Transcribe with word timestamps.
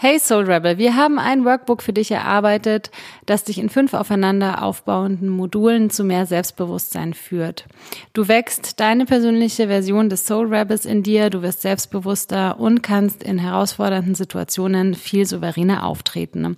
Hey 0.00 0.20
Soul 0.20 0.44
Rebel, 0.44 0.78
wir 0.78 0.94
haben 0.94 1.18
ein 1.18 1.44
Workbook 1.44 1.82
für 1.82 1.92
dich 1.92 2.12
erarbeitet, 2.12 2.92
das 3.26 3.42
dich 3.42 3.58
in 3.58 3.68
fünf 3.68 3.94
aufeinander 3.94 4.62
aufbauenden 4.62 5.28
Modulen 5.28 5.90
zu 5.90 6.04
mehr 6.04 6.24
Selbstbewusstsein 6.24 7.14
führt. 7.14 7.64
Du 8.12 8.28
wächst 8.28 8.78
deine 8.78 9.06
persönliche 9.06 9.66
Version 9.66 10.08
des 10.08 10.24
Soul 10.24 10.54
Rebels 10.54 10.86
in 10.86 11.02
dir, 11.02 11.30
du 11.30 11.42
wirst 11.42 11.62
selbstbewusster 11.62 12.60
und 12.60 12.84
kannst 12.84 13.24
in 13.24 13.38
herausfordernden 13.38 14.14
Situationen 14.14 14.94
viel 14.94 15.26
souveräner 15.26 15.84
auftreten. 15.84 16.56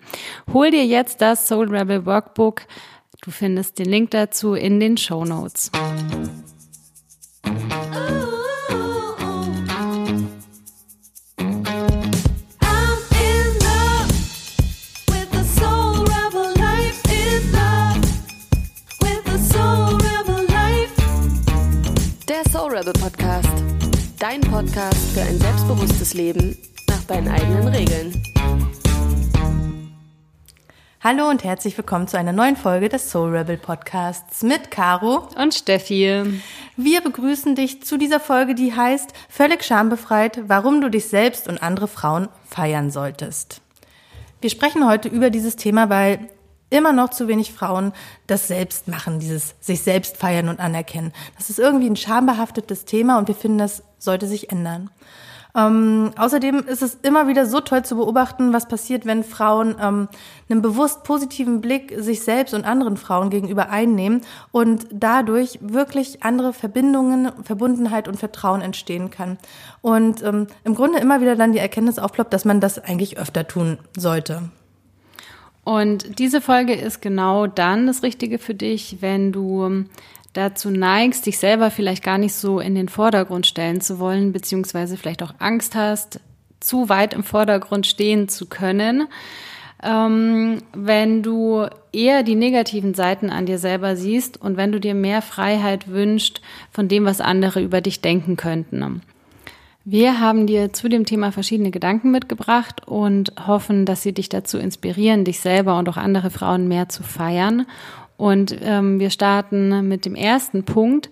Hol 0.52 0.70
dir 0.70 0.84
jetzt 0.84 1.22
das 1.22 1.48
Soul 1.48 1.74
Rebel 1.74 2.04
Workbook. 2.04 2.66
Du 3.22 3.30
findest 3.30 3.78
den 3.78 3.86
Link 3.86 4.10
dazu 4.10 4.52
in 4.52 4.80
den 4.80 4.98
Show 4.98 5.24
Notes. 5.24 5.70
Rebel 22.80 22.94
Podcast. 22.94 23.50
Dein 24.18 24.40
Podcast 24.40 25.12
für 25.12 25.20
ein 25.20 25.38
selbstbewusstes 25.38 26.14
Leben 26.14 26.56
nach 26.88 27.02
deinen 27.04 27.28
eigenen 27.28 27.68
Regeln. 27.68 28.22
Hallo 31.02 31.28
und 31.28 31.44
herzlich 31.44 31.76
willkommen 31.76 32.08
zu 32.08 32.16
einer 32.16 32.32
neuen 32.32 32.56
Folge 32.56 32.88
des 32.88 33.10
Soul 33.10 33.36
Rebel 33.36 33.58
Podcasts 33.58 34.42
mit 34.42 34.70
Caro 34.70 35.28
und 35.36 35.52
Steffi. 35.52 36.40
Wir 36.78 37.02
begrüßen 37.02 37.54
dich 37.54 37.82
zu 37.82 37.98
dieser 37.98 38.18
Folge, 38.18 38.54
die 38.54 38.72
heißt 38.72 39.12
Völlig 39.28 39.62
schambefreit, 39.62 40.40
warum 40.46 40.80
du 40.80 40.88
dich 40.88 41.04
selbst 41.04 41.48
und 41.48 41.62
andere 41.62 41.86
Frauen 41.86 42.28
feiern 42.48 42.90
solltest. 42.90 43.60
Wir 44.40 44.48
sprechen 44.48 44.88
heute 44.88 45.10
über 45.10 45.28
dieses 45.28 45.56
Thema, 45.56 45.90
weil 45.90 46.30
immer 46.70 46.92
noch 46.92 47.10
zu 47.10 47.28
wenig 47.28 47.52
Frauen 47.52 47.92
das 48.26 48.48
selbst 48.48 48.88
machen, 48.88 49.18
dieses 49.20 49.54
sich 49.60 49.82
selbst 49.82 50.16
feiern 50.16 50.48
und 50.48 50.60
anerkennen. 50.60 51.12
Das 51.36 51.50
ist 51.50 51.58
irgendwie 51.58 51.90
ein 51.90 51.96
schambehaftetes 51.96 52.84
Thema 52.84 53.18
und 53.18 53.28
wir 53.28 53.34
finden, 53.34 53.58
das 53.58 53.82
sollte 53.98 54.26
sich 54.26 54.50
ändern. 54.50 54.90
Ähm, 55.54 56.12
außerdem 56.16 56.64
ist 56.66 56.82
es 56.82 56.98
immer 57.02 57.26
wieder 57.26 57.46
so 57.46 57.60
toll 57.60 57.84
zu 57.84 57.96
beobachten, 57.96 58.52
was 58.52 58.68
passiert, 58.68 59.04
wenn 59.04 59.24
Frauen 59.24 59.76
ähm, 59.80 60.08
einen 60.48 60.62
bewusst 60.62 61.02
positiven 61.02 61.60
Blick 61.60 61.92
sich 61.98 62.22
selbst 62.22 62.54
und 62.54 62.64
anderen 62.64 62.96
Frauen 62.96 63.30
gegenüber 63.30 63.70
einnehmen 63.70 64.22
und 64.52 64.86
dadurch 64.92 65.58
wirklich 65.60 66.22
andere 66.22 66.52
Verbindungen, 66.52 67.32
Verbundenheit 67.42 68.06
und 68.06 68.16
Vertrauen 68.16 68.60
entstehen 68.60 69.10
kann. 69.10 69.38
Und 69.80 70.22
ähm, 70.22 70.46
im 70.64 70.74
Grunde 70.74 70.98
immer 71.00 71.20
wieder 71.20 71.36
dann 71.36 71.52
die 71.52 71.58
Erkenntnis 71.58 71.98
aufploppt, 71.98 72.32
dass 72.32 72.44
man 72.44 72.60
das 72.60 72.78
eigentlich 72.78 73.18
öfter 73.18 73.46
tun 73.48 73.78
sollte. 73.96 74.50
Und 75.70 76.18
diese 76.18 76.40
Folge 76.40 76.74
ist 76.74 77.00
genau 77.00 77.46
dann 77.46 77.86
das 77.86 78.02
Richtige 78.02 78.40
für 78.40 78.56
dich, 78.56 78.96
wenn 79.02 79.30
du 79.30 79.84
dazu 80.32 80.68
neigst, 80.68 81.26
dich 81.26 81.38
selber 81.38 81.70
vielleicht 81.70 82.02
gar 82.02 82.18
nicht 82.18 82.34
so 82.34 82.58
in 82.58 82.74
den 82.74 82.88
Vordergrund 82.88 83.46
stellen 83.46 83.80
zu 83.80 84.00
wollen, 84.00 84.32
beziehungsweise 84.32 84.96
vielleicht 84.96 85.22
auch 85.22 85.34
Angst 85.38 85.76
hast, 85.76 86.18
zu 86.58 86.88
weit 86.88 87.14
im 87.14 87.22
Vordergrund 87.22 87.86
stehen 87.86 88.28
zu 88.28 88.46
können. 88.46 89.06
Ähm, 89.80 90.60
wenn 90.74 91.22
du 91.22 91.68
eher 91.92 92.24
die 92.24 92.34
negativen 92.34 92.94
Seiten 92.94 93.30
an 93.30 93.46
dir 93.46 93.58
selber 93.58 93.94
siehst 93.94 94.42
und 94.42 94.56
wenn 94.56 94.72
du 94.72 94.80
dir 94.80 94.96
mehr 94.96 95.22
Freiheit 95.22 95.86
wünschst 95.86 96.40
von 96.72 96.88
dem, 96.88 97.04
was 97.04 97.20
andere 97.20 97.62
über 97.62 97.80
dich 97.80 98.00
denken 98.00 98.36
könnten. 98.36 99.02
Wir 99.84 100.20
haben 100.20 100.46
dir 100.46 100.72
zu 100.72 100.88
dem 100.88 101.06
Thema 101.06 101.32
verschiedene 101.32 101.70
Gedanken 101.70 102.10
mitgebracht 102.10 102.86
und 102.86 103.32
hoffen, 103.46 103.86
dass 103.86 104.02
sie 104.02 104.12
dich 104.12 104.28
dazu 104.28 104.58
inspirieren, 104.58 105.24
dich 105.24 105.40
selber 105.40 105.78
und 105.78 105.88
auch 105.88 105.96
andere 105.96 106.30
Frauen 106.30 106.68
mehr 106.68 106.88
zu 106.88 107.02
feiern. 107.02 107.66
Und 108.18 108.56
ähm, 108.60 109.00
wir 109.00 109.08
starten 109.08 109.88
mit 109.88 110.04
dem 110.04 110.14
ersten 110.14 110.64
Punkt 110.64 111.08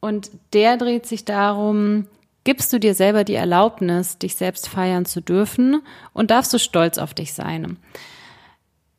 und 0.00 0.30
der 0.52 0.76
dreht 0.76 1.06
sich 1.06 1.24
darum, 1.24 2.08
gibst 2.42 2.72
du 2.72 2.80
dir 2.80 2.96
selber 2.96 3.22
die 3.22 3.36
Erlaubnis, 3.36 4.18
dich 4.18 4.34
selbst 4.34 4.68
feiern 4.68 5.04
zu 5.04 5.20
dürfen 5.20 5.80
und 6.12 6.32
darfst 6.32 6.52
du 6.52 6.58
stolz 6.58 6.98
auf 6.98 7.14
dich 7.14 7.32
sein? 7.32 7.76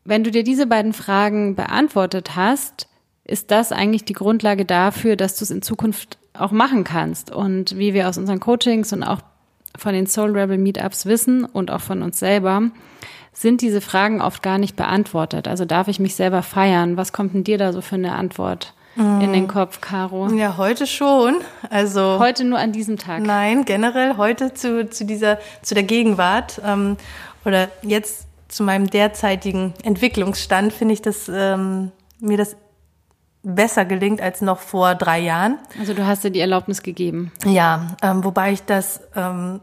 Wenn 0.05 0.23
du 0.23 0.31
dir 0.31 0.43
diese 0.43 0.65
beiden 0.65 0.93
Fragen 0.93 1.55
beantwortet 1.55 2.37
hast, 2.37 2.87
ist 3.25 3.51
das 3.51 3.73
eigentlich 3.73 4.05
die 4.05 4.13
Grundlage 4.13 4.63
dafür, 4.63 5.17
dass 5.17 5.37
du 5.37 5.43
es 5.43 5.51
in 5.51 5.61
Zukunft 5.61 6.17
auch 6.33 6.51
machen 6.51 6.83
kannst. 6.83 7.31
Und 7.31 7.77
wie 7.77 7.93
wir 7.93 8.09
aus 8.09 8.17
unseren 8.17 8.39
Coachings 8.39 8.93
und 8.93 9.03
auch 9.03 9.19
von 9.77 9.93
den 9.93 10.07
Soul 10.07 10.37
Rebel 10.37 10.57
Meetups 10.57 11.05
wissen 11.05 11.45
und 11.45 11.71
auch 11.71 11.81
von 11.81 12.01
uns 12.01 12.19
selber, 12.19 12.63
sind 13.33 13.61
diese 13.61 13.81
Fragen 13.81 14.21
oft 14.21 14.43
gar 14.43 14.57
nicht 14.57 14.75
beantwortet. 14.75 15.47
Also 15.47 15.65
darf 15.65 15.87
ich 15.87 15.99
mich 15.99 16.15
selber 16.15 16.43
feiern? 16.43 16.97
Was 16.97 17.13
kommt 17.13 17.33
denn 17.33 17.43
dir 17.43 17.57
da 17.57 17.73
so 17.73 17.81
für 17.81 17.95
eine 17.95 18.13
Antwort 18.13 18.73
in 18.95 19.33
den 19.33 19.47
Kopf, 19.47 19.81
Caro? 19.81 20.27
Ja, 20.35 20.57
heute 20.57 20.85
schon. 20.85 21.37
Also 21.71 22.19
heute 22.19 22.43
nur 22.43 22.59
an 22.59 22.71
diesem 22.71 22.97
Tag. 22.97 23.23
Nein, 23.23 23.65
generell 23.65 24.17
heute 24.17 24.53
zu, 24.53 24.87
zu 24.87 25.05
dieser 25.05 25.39
zu 25.63 25.73
der 25.73 25.83
Gegenwart 25.83 26.61
ähm, 26.63 26.97
oder 27.43 27.69
jetzt 27.81 28.27
zu 28.49 28.61
meinem 28.61 28.87
derzeitigen 28.87 29.73
Entwicklungsstand 29.83 30.71
finde 30.71 30.93
ich 30.93 31.01
das 31.01 31.27
ähm, 31.27 31.91
mir 32.19 32.37
das 32.37 32.55
besser 33.43 33.85
gelingt 33.85 34.21
als 34.21 34.41
noch 34.41 34.59
vor 34.59 34.95
drei 34.95 35.19
Jahren. 35.19 35.59
Also 35.79 35.93
du 35.93 36.05
hast 36.05 36.23
dir 36.23 36.31
die 36.31 36.39
Erlaubnis 36.39 36.81
gegeben. 36.81 37.31
Ja, 37.45 37.95
ähm, 38.01 38.23
wobei 38.23 38.53
ich 38.53 38.63
das 38.63 39.01
ähm, 39.15 39.59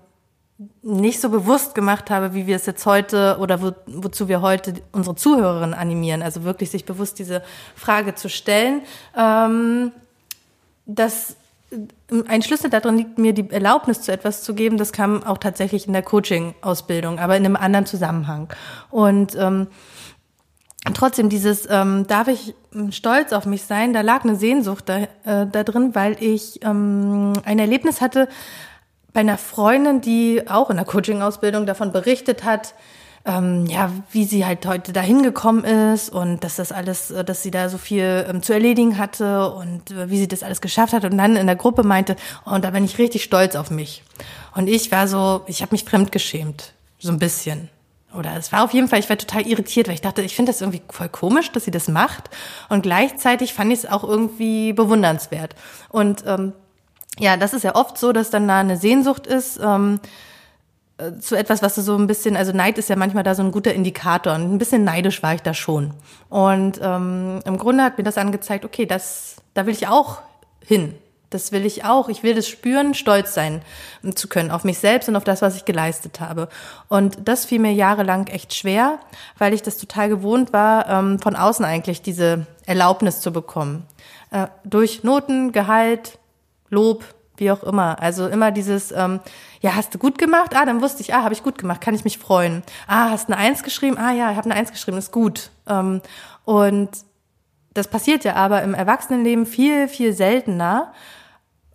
nicht 0.83 1.21
so 1.21 1.31
bewusst 1.31 1.75
gemacht 1.75 2.11
habe, 2.11 2.35
wie 2.35 2.47
wir 2.47 2.57
es 2.57 2.67
jetzt 2.67 2.85
heute 2.85 3.39
oder 3.41 3.63
wo, 3.63 3.73
wozu 3.87 4.29
wir 4.29 4.43
heute 4.43 4.75
unsere 4.93 5.17
Zuhörerinnen 5.17 5.75
animieren. 5.75 6.23
Also 6.23 6.45
wirklich 6.45 6.71
sich 6.71 6.85
bewusst 6.85 7.19
diese 7.19 7.43
Frage 7.75 8.15
zu 8.15 8.29
stellen. 8.29 8.83
Ähm, 9.17 9.93
dass 10.87 11.37
ein 12.29 12.43
Schlüssel 12.43 12.69
darin 12.69 12.97
liegt, 12.97 13.19
mir 13.19 13.33
die 13.33 13.49
Erlaubnis 13.51 14.03
zu 14.03 14.13
etwas 14.13 14.43
zu 14.43 14.55
geben. 14.55 14.77
Das 14.77 14.93
kam 14.93 15.23
auch 15.23 15.39
tatsächlich 15.39 15.87
in 15.87 15.93
der 15.93 16.03
Coaching-Ausbildung, 16.03 17.19
aber 17.19 17.37
in 17.37 17.45
einem 17.45 17.57
anderen 17.57 17.87
Zusammenhang. 17.87 18.49
Und 18.91 19.37
ähm, 19.37 19.69
trotzdem 20.95 21.29
dieses, 21.29 21.69
ähm, 21.71 22.07
darf 22.07 22.29
ich 22.29 22.55
stolz 22.91 23.33
auf 23.33 23.47
mich 23.47 23.65
sein, 23.65 23.93
da 23.93 24.01
lag 24.01 24.25
eine 24.25 24.37
Sehnsucht 24.37 24.89
da, 24.89 24.99
äh, 25.25 25.47
da 25.51 25.65
drin, 25.65 25.95
weil 25.95 26.17
ich 26.21 26.65
ähm, 26.65 27.35
ein 27.45 27.59
Erlebnis 27.59 28.01
hatte 28.01 28.29
bei 29.13 29.21
einer 29.21 29.39
Freundin, 29.39 30.01
die 30.01 30.49
auch 30.49 30.71
in 30.71 30.77
der 30.77 30.87
Coaching-Ausbildung 30.87 31.67
davon 31.67 31.93
berichtet 31.93 32.45
hat, 32.45 32.75
ähm, 33.27 33.67
ja, 33.67 33.93
wie 34.13 34.25
sie 34.25 34.47
halt 34.47 34.65
heute 34.67 34.93
da 34.93 35.03
hingekommen 35.03 35.65
ist 35.65 36.09
und 36.09 36.43
dass 36.43 36.57
das 36.57 36.73
alles, 36.73 37.11
äh, 37.11 37.25
dass 37.25 37.43
sie 37.43 37.51
da 37.51 37.69
so 37.69 37.77
viel 37.77 38.25
ähm, 38.29 38.43
zu 38.43 38.55
erledigen 38.55 38.97
hatte 38.97 39.51
und 39.53 39.91
äh, 39.91 40.09
wie 40.09 40.19
sie 40.19 40.29
das 40.29 40.43
alles 40.43 40.63
geschafft 40.63 40.95
hat 40.95 41.05
und 41.05 41.19
dann 41.19 41.37
in 41.37 41.47
der 41.47 41.57
Gruppe 41.57 41.83
meinte, 41.83 42.17
oh, 42.47 42.53
und 42.53 42.65
da 42.65 42.71
bin 42.71 42.85
ich 42.85 42.97
richtig 42.99 43.25
stolz 43.25 43.57
auf 43.57 43.71
mich. 43.71 44.03
Und 44.55 44.69
ich 44.69 44.91
war 44.91 45.07
so, 45.07 45.43
ich 45.47 45.61
habe 45.61 45.73
mich 45.73 45.85
fremdgeschämt, 45.85 46.73
so 46.99 47.11
ein 47.13 47.19
bisschen. 47.19 47.69
Oder 48.13 48.37
es 48.37 48.51
war 48.53 48.65
auf 48.65 48.73
jeden 48.73 48.89
Fall, 48.89 48.99
ich 48.99 49.09
war 49.09 49.17
total 49.17 49.47
irritiert, 49.47 49.87
weil 49.87 49.95
ich 49.95 50.01
dachte, 50.01 50.23
ich 50.23 50.35
finde 50.35 50.51
das 50.51 50.61
irgendwie 50.61 50.83
voll 50.91 51.09
komisch, 51.09 51.53
dass 51.53 51.65
sie 51.65 51.71
das 51.71 51.89
macht. 51.89 52.31
Und 52.69 52.83
gleichzeitig 52.83 53.55
fand 53.55 53.73
ich 53.73 53.81
es 53.81 53.87
auch 53.87 54.03
irgendwie 54.03 54.73
bewundernswert. 54.73 55.55
Und 55.89 56.25
ähm, 56.27 56.53
ja, 57.19 57.37
das 57.37 57.55
ist 57.55 57.63
ja 57.63 57.75
oft 57.77 57.99
so, 57.99 58.13
dass 58.13 58.31
dann 58.31 58.49
da 58.49 58.61
eine 58.61 58.77
Sehnsucht 58.77 59.27
ist 59.27 59.61
ähm, 59.63 60.01
äh, 60.99 61.19
zu 61.21 61.37
etwas, 61.37 61.63
was 61.63 61.77
du 61.77 61.83
so 61.83 61.97
ein 61.97 62.07
bisschen, 62.07 62.37
also 62.37 62.53
Neid 62.53 62.79
ist 62.79 62.89
ja 62.89 62.97
manchmal 62.97 63.23
da 63.23 63.35
so 63.35 63.43
ein 63.43 63.53
guter 63.53 63.75
Indikator. 63.75 64.35
Und 64.35 64.53
ein 64.53 64.59
bisschen 64.59 64.83
neidisch 64.83 65.23
war 65.23 65.35
ich 65.35 65.43
da 65.43 65.55
schon. 65.55 65.93
Und 66.29 66.81
ähm, 66.83 67.41
im 67.45 67.59
Grunde 67.59 67.85
hat 67.85 67.97
mir 67.97 68.05
das 68.05 68.19
angezeigt, 68.19 68.65
okay, 68.65 68.87
das, 68.87 69.37
da 69.55 69.67
will 69.67 69.75
ich 69.75 69.87
auch 69.87 70.19
hin. 70.65 70.95
Das 71.31 71.53
will 71.53 71.65
ich 71.65 71.85
auch. 71.85 72.09
Ich 72.09 72.25
will 72.25 72.35
das 72.35 72.49
spüren, 72.49 72.93
stolz 72.93 73.35
sein 73.35 73.63
zu 74.15 74.29
können 74.29 74.51
auf 74.51 74.65
mich 74.65 74.79
selbst 74.79 75.09
und 75.09 75.15
auf 75.15 75.23
das, 75.23 75.43
was 75.43 75.57
ich 75.57 75.65
geleistet 75.65 76.21
habe. 76.21 76.49
Und 76.89 77.29
das 77.29 77.45
fiel 77.45 77.61
mir 77.61 77.73
jahrelang 77.73 78.27
echt 78.27 78.53
schwer, 78.53 78.99
weil 79.39 79.55
ich 79.55 79.63
das 79.63 79.79
total 79.79 80.09
gewohnt 80.09 80.53
war, 80.53 80.89
ähm, 80.89 81.21
von 81.21 81.37
außen 81.37 81.65
eigentlich 81.65 82.03
diese 82.03 82.47
Erlaubnis 82.67 83.21
zu 83.21 83.33
bekommen. 83.33 83.87
Äh, 84.33 84.49
durch 84.65 85.05
Noten, 85.05 85.53
Gehalt, 85.53 86.19
Lob, 86.69 87.05
wie 87.37 87.53
auch 87.53 87.63
immer. 87.63 88.01
Also 88.01 88.27
immer 88.27 88.51
dieses, 88.51 88.91
ähm, 88.91 89.21
ja, 89.61 89.77
hast 89.77 89.95
du 89.95 89.99
gut 89.99 90.19
gemacht? 90.19 90.55
Ah, 90.57 90.65
dann 90.65 90.83
wusste 90.83 91.01
ich, 91.01 91.15
ah, 91.15 91.23
habe 91.23 91.35
ich 91.35 91.45
gut 91.45 91.59
gemacht, 91.59 91.81
kann 91.81 91.95
ich 91.95 92.05
mich 92.05 92.19
freuen. 92.19 92.63
Ah, 92.89 93.11
hast 93.11 93.29
eine 93.29 93.37
Eins 93.37 93.63
geschrieben? 93.63 93.99
Ah 93.99 94.13
ja, 94.13 94.33
ich 94.33 94.37
habe 94.37 94.51
eine 94.51 94.59
Eins 94.59 94.73
geschrieben, 94.73 94.99
ist 94.99 95.13
gut. 95.13 95.51
Ähm, 95.69 96.03
und 96.45 96.91
das 97.73 97.89
passiert 97.89 98.25
ja 98.25 98.35
aber 98.35 98.63
im 98.63 98.75
Erwachsenenleben 98.75 99.47
viel, 99.47 99.87
viel 99.87 100.13
seltener 100.13 100.93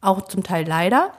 auch 0.05 0.21
zum 0.23 0.43
Teil 0.43 0.67
leider. 0.67 1.11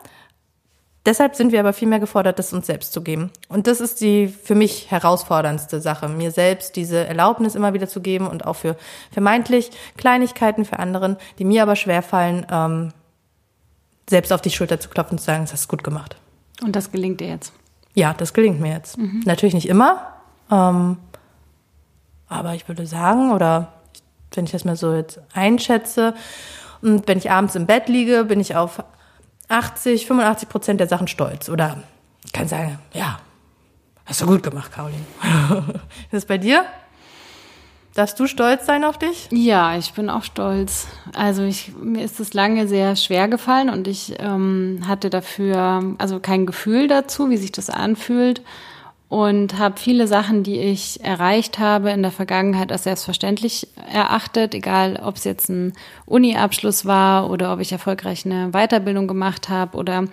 Deshalb 1.07 1.37
sind 1.37 1.53
wir 1.53 1.61
aber 1.61 1.73
viel 1.73 1.87
mehr 1.87 2.01
gefordert, 2.01 2.41
das 2.41 2.53
uns 2.53 2.67
selbst 2.67 2.93
zu 2.93 3.01
geben. 3.01 3.31
Und 3.49 3.69
das 3.69 3.81
ist 3.81 4.01
die 4.01 4.27
für 4.27 4.57
mich 4.57 4.91
herausforderndste 4.91 5.81
Sache, 5.81 6.09
mir 6.09 6.33
selbst 6.33 6.75
diese 6.75 7.07
Erlaubnis 7.07 7.55
immer 7.55 7.75
wieder 7.75 7.87
zu 7.87 8.01
geben 8.01 8.27
und 8.27 8.45
auch 8.45 8.55
für 8.55 8.77
vermeintlich 9.13 9.71
Kleinigkeiten 9.97 10.65
für 10.65 10.81
anderen, 10.81 11.17
die 11.39 11.45
mir 11.45 11.63
aber 11.63 11.77
schwerfallen, 11.77 12.45
ähm, 12.51 12.93
selbst 14.11 14.33
auf 14.33 14.41
die 14.41 14.51
Schulter 14.51 14.81
zu 14.81 14.89
klopfen 14.89 15.13
und 15.15 15.19
zu 15.19 15.27
sagen, 15.27 15.45
das 15.45 15.53
hast 15.53 15.67
du 15.67 15.69
gut 15.69 15.85
gemacht. 15.85 16.17
Und 16.63 16.75
das 16.75 16.91
gelingt 16.91 17.21
dir 17.21 17.29
jetzt? 17.29 17.53
Ja, 17.95 18.13
das 18.13 18.35
gelingt 18.35 18.61
mir 18.61 18.73
jetzt. 18.73 18.99
Mhm. 18.99 19.23
Natürlich 19.25 19.55
nicht 19.55 19.69
immer, 19.69 20.13
ähm, 20.51 20.97
aber 22.29 22.55
ich 22.55 22.67
würde 22.67 22.87
sagen, 22.87 23.33
oder 23.33 23.73
wenn 24.33 24.45
ich 24.45 24.51
das 24.51 24.65
mal 24.65 24.77
so 24.77 24.93
jetzt 24.93 25.21
einschätze, 25.33 26.15
und 26.87 27.09
wenn 27.09 27.19
ich 27.19 27.31
abends 27.31 27.57
im 27.57 27.67
Bett 27.67 27.89
liege, 27.89 28.25
bin 28.25 28.39
ich 28.39 28.55
auf 28.55 28.83
80, 29.49 30.07
85 30.07 30.49
Prozent 30.49 30.81
der 30.81 30.87
Sachen 30.87 31.09
stolz. 31.09 31.49
Oder 31.49 31.83
ich 32.25 32.33
kann 32.33 32.47
sagen, 32.47 32.79
ja, 32.93 33.19
hast 34.05 34.23
du 34.23 34.27
gut 34.27 34.43
gemacht, 34.43 34.73
Caroline. 34.73 35.05
ist 36.05 36.13
das 36.13 36.27
bei 36.27 36.39
dir? 36.39 36.65
Darfst 37.95 38.21
du 38.21 38.27
stolz 38.27 38.67
sein 38.67 38.85
auf 38.85 38.99
dich? 38.99 39.29
Ja, 39.33 39.77
ich 39.77 39.95
bin 39.95 40.11
auch 40.11 40.23
stolz. 40.23 40.87
Also 41.15 41.43
ich, 41.43 41.73
mir 41.77 42.05
ist 42.05 42.21
es 42.21 42.35
lange 42.35 42.69
sehr 42.69 42.95
schwer 42.95 43.27
gefallen 43.27 43.69
und 43.69 43.89
ich 43.89 44.15
ähm, 44.19 44.83
hatte 44.87 45.11
dafür 45.11 45.83
also 45.99 46.21
kein 46.21 46.47
Gefühl 46.47 46.87
dazu, 46.87 47.31
wie 47.31 47.37
sich 47.37 47.53
das 47.53 47.69
anfühlt 47.69 48.43
und 49.09 49.59
habe 49.59 49.79
viele 49.79 50.09
Sachen, 50.09 50.43
die 50.43 50.59
ich 50.59 51.03
erreicht 51.05 51.59
habe 51.59 51.91
in 51.91 52.03
der 52.03 52.11
Vergangenheit 52.11 52.73
als 52.73 52.85
selbstverständlich 52.85 53.69
erachtet, 53.93 54.55
egal 54.55 55.01
ob 55.03 55.17
es 55.17 55.25
jetzt 55.25 55.49
ein 55.49 55.75
Uni-Abschluss 56.07 56.87
war 56.87 57.31
oder 57.31 57.53
ob 57.53 57.61
ich 57.61 57.71
erfolgreich 57.71 58.27
eine 58.27 58.51
Weiterbildung 58.51 59.07
gemacht 59.07 59.49
habe 59.49 59.77
oder 59.77 60.05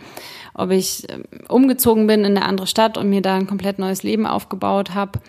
ob 0.53 0.69
ich 0.69 1.11
ähm, 1.11 1.23
umgezogen 1.47 2.05
bin 2.05 2.23
in 2.23 2.37
eine 2.37 2.45
andere 2.45 2.67
Stadt 2.67 2.97
und 2.97 3.09
mir 3.09 3.21
da 3.21 3.35
ein 3.35 3.47
komplett 3.47 3.79
neues 3.79 4.03
Leben 4.03 4.27
aufgebaut 4.27 4.93
habe 4.93 5.19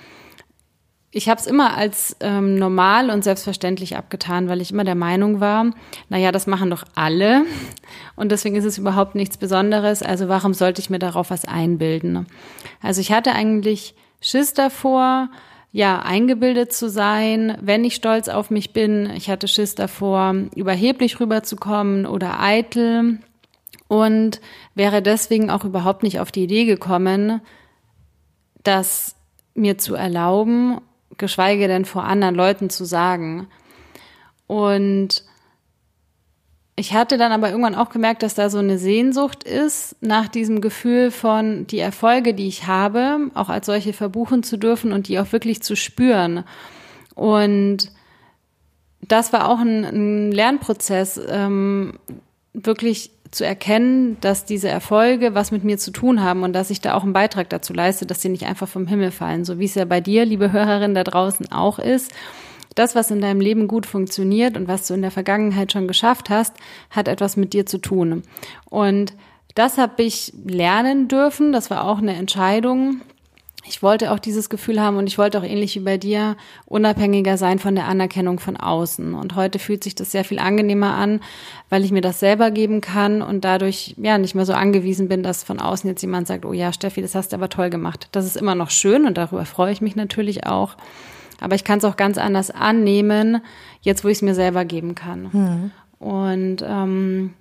ich 1.15 1.29
habe 1.29 1.41
es 1.41 1.47
immer 1.47 1.77
als 1.77 2.17
ähm, 2.19 2.57
normal 2.57 3.09
und 3.09 3.23
selbstverständlich 3.23 3.97
abgetan, 3.97 4.49
weil 4.49 4.61
ich 4.61 4.73
immer 4.73 4.83
der 4.83 4.97
Meinung 4.97 5.39
war, 5.39 5.71
naja, 6.09 6.33
das 6.33 6.49
machen 6.49 6.71
doch 6.71 6.83
alle 6.97 7.45
und 8.17 8.33
deswegen 8.33 8.57
ist 8.57 8.65
es 8.65 8.79
überhaupt 8.79 9.15
nichts 9.15 9.37
Besonderes, 9.37 10.03
also 10.03 10.29
warum 10.29 10.55
sollte 10.55 10.81
ich 10.81 10.91
mir 10.91 10.99
darauf 10.99 11.31
was 11.31 11.45
einbilden? 11.45 12.27
Also 12.83 13.01
ich 13.01 13.13
hatte 13.13 13.33
eigentlich 13.33 13.95
Schiss 14.21 14.55
davor, 14.55 15.31
ja, 15.71 16.01
eingebildet 16.01 16.73
zu 16.73 16.91
sein, 16.91 17.59
wenn 17.61 17.85
ich 17.85 17.95
stolz 17.95 18.29
auf 18.29 18.51
mich 18.51 18.73
bin. 18.73 19.11
Ich 19.17 19.31
hatte 19.31 19.49
Schiss 19.49 19.75
davor, 19.77 20.35
überheblich 20.57 21.21
rüberzukommen 21.21 22.07
oder 22.07 22.41
eitel 22.41 23.19
und 23.87 24.41
wäre 24.75 25.01
deswegen 25.01 25.51
auch 25.51 25.65
überhaupt 25.65 26.03
nicht 26.03 26.19
auf 26.19 26.33
die 26.33 26.45
Idee 26.45 26.65
gekommen, 26.65 27.41
das 28.65 29.15
mir 29.55 29.79
zu 29.79 29.95
erlauben 29.95 30.81
geschweige 31.19 31.69
denn 31.69 31.85
vor 31.85 32.05
anderen 32.05 32.35
Leuten 32.35 32.71
zu 32.71 32.85
sagen. 32.85 33.49
Und 34.47 35.25
ich 36.77 36.93
hatte 36.93 37.19
dann 37.19 37.31
aber 37.31 37.51
irgendwann 37.51 37.77
auch 37.77 37.91
gemerkt, 37.91 38.23
dass 38.23 38.35
da 38.35 38.51
so 38.51 38.59
eine 38.59 38.79
Sehnsucht 38.79 39.45
ist 39.45 39.97
nach 40.01 40.27
diesem 40.27 40.61
Gefühl 40.61 41.13
von 41.13 41.67
die 41.69 41.79
Erfolge, 41.79 42.35
die 42.35 42.49
ich 42.49 42.67
habe, 42.67 43.31
auch 43.35 43.49
als 43.49 43.67
solche 43.67 43.93
verbuchen 43.93 44.43
zu 44.43 44.57
dürfen 44.57 44.93
und 44.93 45.07
die 45.07 45.21
auch 45.21 45.31
wirklich 45.31 45.63
zu 45.63 45.77
spüren. 45.77 46.43
Und 47.15 47.93
das 49.01 49.33
war 49.33 49.49
auch 49.49 49.61
ein, 49.61 49.85
ein 49.85 50.33
Lernprozess, 50.33 51.21
ähm, 51.29 51.99
wirklich 52.55 53.13
zu 53.35 53.45
erkennen, 53.45 54.17
dass 54.21 54.45
diese 54.45 54.69
Erfolge 54.69 55.35
was 55.35 55.51
mit 55.51 55.65
mir 55.65 55.79
zu 55.79 55.91
tun 55.91 56.23
haben 56.23 56.43
und 56.43 56.53
dass 56.53 56.71
ich 56.71 56.81
da 56.81 56.95
auch 56.95 57.03
einen 57.03 57.13
Beitrag 57.13 57.51
dazu 57.51 57.73
leiste, 57.73 58.07
dass 58.07 58.23
sie 58.23 58.29
nicht 58.29 58.47
einfach 58.47 58.69
vom 58.69 58.87
Himmel 58.87 59.11
fallen, 59.11 59.45
so 59.45 59.59
wie 59.59 59.65
es 59.65 59.75
ja 59.75 59.85
bei 59.85 60.01
dir, 60.01 60.25
liebe 60.25 60.53
Hörerin 60.53 60.95
da 60.95 61.05
draußen 61.05 61.53
auch 61.53 61.79
ist. 61.79 62.13
Das, 62.75 62.95
was 62.95 63.11
in 63.11 63.21
deinem 63.21 63.41
Leben 63.41 63.69
gut 63.69 63.87
funktioniert 63.87 64.57
und 64.57 64.67
was 64.67 64.87
du 64.87 64.95
in 64.95 65.03
der 65.03 65.13
Vergangenheit 65.13 65.73
schon 65.73 65.87
geschafft 65.87 66.31
hast, 66.31 66.57
hat 66.91 67.07
etwas 67.07 67.37
mit 67.37 67.53
dir 67.53 67.67
zu 67.67 67.79
tun. 67.79 68.23
Und 68.69 69.15
das 69.55 69.79
habe 69.79 70.03
ich 70.03 70.33
lernen 70.45 71.07
dürfen. 71.07 71.53
Das 71.53 71.71
war 71.71 71.85
auch 71.85 71.99
eine 71.99 72.15
Entscheidung, 72.15 73.01
ich 73.67 73.83
wollte 73.83 74.13
auch 74.13 74.19
dieses 74.19 74.51
Gefühl 74.51 74.81
haben 74.81 74.97
und 74.99 75.07
ich 75.07 75.17
wollte 75.17 75.39
auch 75.39 75.43
ähnlich 75.43 75.75
wie 75.75 75.81
bei 75.81 75.97
dir 75.97 76.37
unabhängiger 76.67 77.39
sein 77.39 77.59
von 77.59 77.75
der 77.75 77.87
Anerkennung 77.87 78.39
von 78.39 78.57
außen. 78.57 79.15
Und 79.15 79.37
heute 79.37 79.59
fühlt 79.59 79.83
sich 79.83 79.95
das 79.95 80.11
sehr 80.11 80.25
viel 80.25 80.39
angenehmer 80.39 80.95
an, 80.95 81.21
weil 81.71 81.85
ich 81.85 81.91
mir 81.91 82.03
das 82.03 82.21
selber 82.21 82.51
geben 82.51 82.83
kann 82.83 83.23
und 83.23 83.45
dadurch 83.45 83.95
ja 83.97 84.19
nicht 84.19 84.35
mehr 84.35 84.45
so 84.45 84.53
angewiesen 84.53 85.09
bin, 85.09 85.23
dass 85.23 85.45
von 85.45 85.61
außen 85.61 85.89
jetzt 85.89 86.03
jemand 86.03 86.27
sagt, 86.27 86.45
oh 86.45 86.53
ja, 86.53 86.73
Steffi, 86.73 87.01
das 87.01 87.15
hast 87.15 87.33
du 87.33 87.37
aber 87.37 87.49
toll 87.49 87.71
gemacht. 87.71 88.09
Das 88.13 88.27
ist 88.27 88.37
immer 88.37 88.55
noch 88.55 88.71
schön 88.71 89.07
und 89.07 89.17
darüber 89.17 89.47
freue 89.47 89.73
ich 89.73 89.81
mich 89.81 89.97
natürlich 89.97 90.47
auch. 90.47 90.77
Aber 91.41 91.55
ich 91.55 91.65
kann 91.65 91.79
es 91.79 91.85
auch 91.85 91.97
ganz 91.97 92.19
anders 92.19 92.51
annehmen, 92.51 93.41
jetzt 93.81 94.05
wo 94.05 94.09
ich 94.09 94.19
es 94.19 94.23
mir 94.23 94.35
selber 94.35 94.65
geben 94.65 94.95
kann. 94.95 95.31
Mhm. 95.33 95.71
Und 95.99 96.65
ähm, 96.67 97.35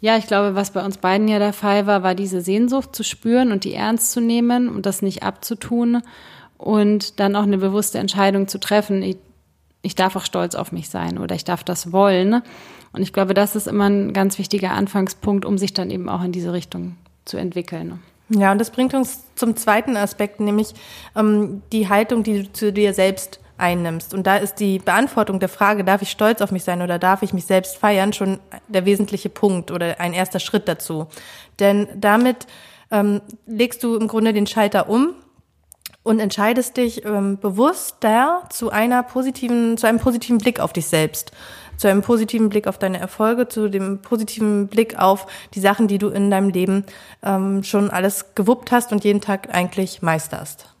ja, 0.00 0.16
ich 0.16 0.26
glaube, 0.26 0.54
was 0.54 0.72
bei 0.72 0.84
uns 0.84 0.98
beiden 0.98 1.26
ja 1.28 1.38
der 1.38 1.52
Fall 1.52 1.86
war, 1.86 2.02
war 2.02 2.14
diese 2.14 2.40
Sehnsucht 2.40 2.94
zu 2.94 3.02
spüren 3.02 3.50
und 3.50 3.64
die 3.64 3.74
ernst 3.74 4.12
zu 4.12 4.20
nehmen 4.20 4.68
und 4.68 4.86
das 4.86 5.02
nicht 5.02 5.22
abzutun 5.22 6.02
und 6.58 7.18
dann 7.18 7.36
auch 7.36 7.44
eine 7.44 7.58
bewusste 7.58 7.98
Entscheidung 7.98 8.48
zu 8.48 8.60
treffen. 8.60 9.02
Ich, 9.02 9.16
ich 9.82 9.94
darf 9.94 10.16
auch 10.16 10.24
stolz 10.24 10.54
auf 10.54 10.72
mich 10.72 10.90
sein 10.90 11.18
oder 11.18 11.34
ich 11.34 11.44
darf 11.44 11.64
das 11.64 11.92
wollen. 11.92 12.42
Und 12.92 13.02
ich 13.02 13.12
glaube, 13.12 13.34
das 13.34 13.56
ist 13.56 13.66
immer 13.66 13.88
ein 13.88 14.12
ganz 14.12 14.38
wichtiger 14.38 14.72
Anfangspunkt, 14.72 15.44
um 15.44 15.58
sich 15.58 15.74
dann 15.74 15.90
eben 15.90 16.08
auch 16.08 16.22
in 16.22 16.32
diese 16.32 16.52
Richtung 16.52 16.96
zu 17.24 17.36
entwickeln. 17.36 18.00
Ja, 18.28 18.52
und 18.52 18.58
das 18.58 18.70
bringt 18.70 18.92
uns 18.94 19.22
zum 19.34 19.56
zweiten 19.56 19.96
Aspekt, 19.96 20.40
nämlich 20.40 20.74
ähm, 21.14 21.62
die 21.72 21.88
Haltung, 21.88 22.22
die 22.22 22.42
du 22.42 22.52
zu 22.52 22.72
dir 22.72 22.92
selbst 22.92 23.40
einnimmst. 23.58 24.14
Und 24.14 24.26
da 24.26 24.36
ist 24.36 24.56
die 24.56 24.78
Beantwortung 24.78 25.40
der 25.40 25.48
Frage, 25.48 25.84
darf 25.84 26.02
ich 26.02 26.10
stolz 26.10 26.40
auf 26.40 26.52
mich 26.52 26.64
sein 26.64 26.82
oder 26.82 26.98
darf 26.98 27.22
ich 27.22 27.32
mich 27.32 27.46
selbst 27.46 27.76
feiern, 27.76 28.12
schon 28.12 28.38
der 28.68 28.84
wesentliche 28.84 29.28
Punkt 29.28 29.70
oder 29.70 30.00
ein 30.00 30.12
erster 30.12 30.40
Schritt 30.40 30.68
dazu. 30.68 31.06
Denn 31.58 31.88
damit 31.94 32.46
ähm, 32.90 33.20
legst 33.46 33.82
du 33.82 33.96
im 33.96 34.08
Grunde 34.08 34.32
den 34.32 34.46
Schalter 34.46 34.88
um 34.88 35.14
und 36.02 36.20
entscheidest 36.20 36.76
dich 36.76 37.04
ähm, 37.04 37.38
bewusst 37.38 37.96
da 38.00 38.44
zu 38.50 38.70
einer 38.70 39.02
positiven, 39.02 39.76
zu 39.76 39.88
einem 39.88 39.98
positiven 39.98 40.38
Blick 40.38 40.60
auf 40.60 40.72
dich 40.72 40.86
selbst, 40.86 41.32
zu 41.76 41.88
einem 41.88 42.02
positiven 42.02 42.48
Blick 42.48 42.68
auf 42.68 42.78
deine 42.78 43.00
Erfolge, 43.00 43.48
zu 43.48 43.68
dem 43.68 44.00
positiven 44.02 44.68
Blick 44.68 44.98
auf 44.98 45.26
die 45.54 45.60
Sachen, 45.60 45.88
die 45.88 45.98
du 45.98 46.08
in 46.08 46.30
deinem 46.30 46.50
Leben 46.50 46.84
ähm, 47.24 47.64
schon 47.64 47.90
alles 47.90 48.34
gewuppt 48.34 48.70
hast 48.70 48.92
und 48.92 49.02
jeden 49.04 49.20
Tag 49.20 49.52
eigentlich 49.52 50.00
meisterst. 50.00 50.75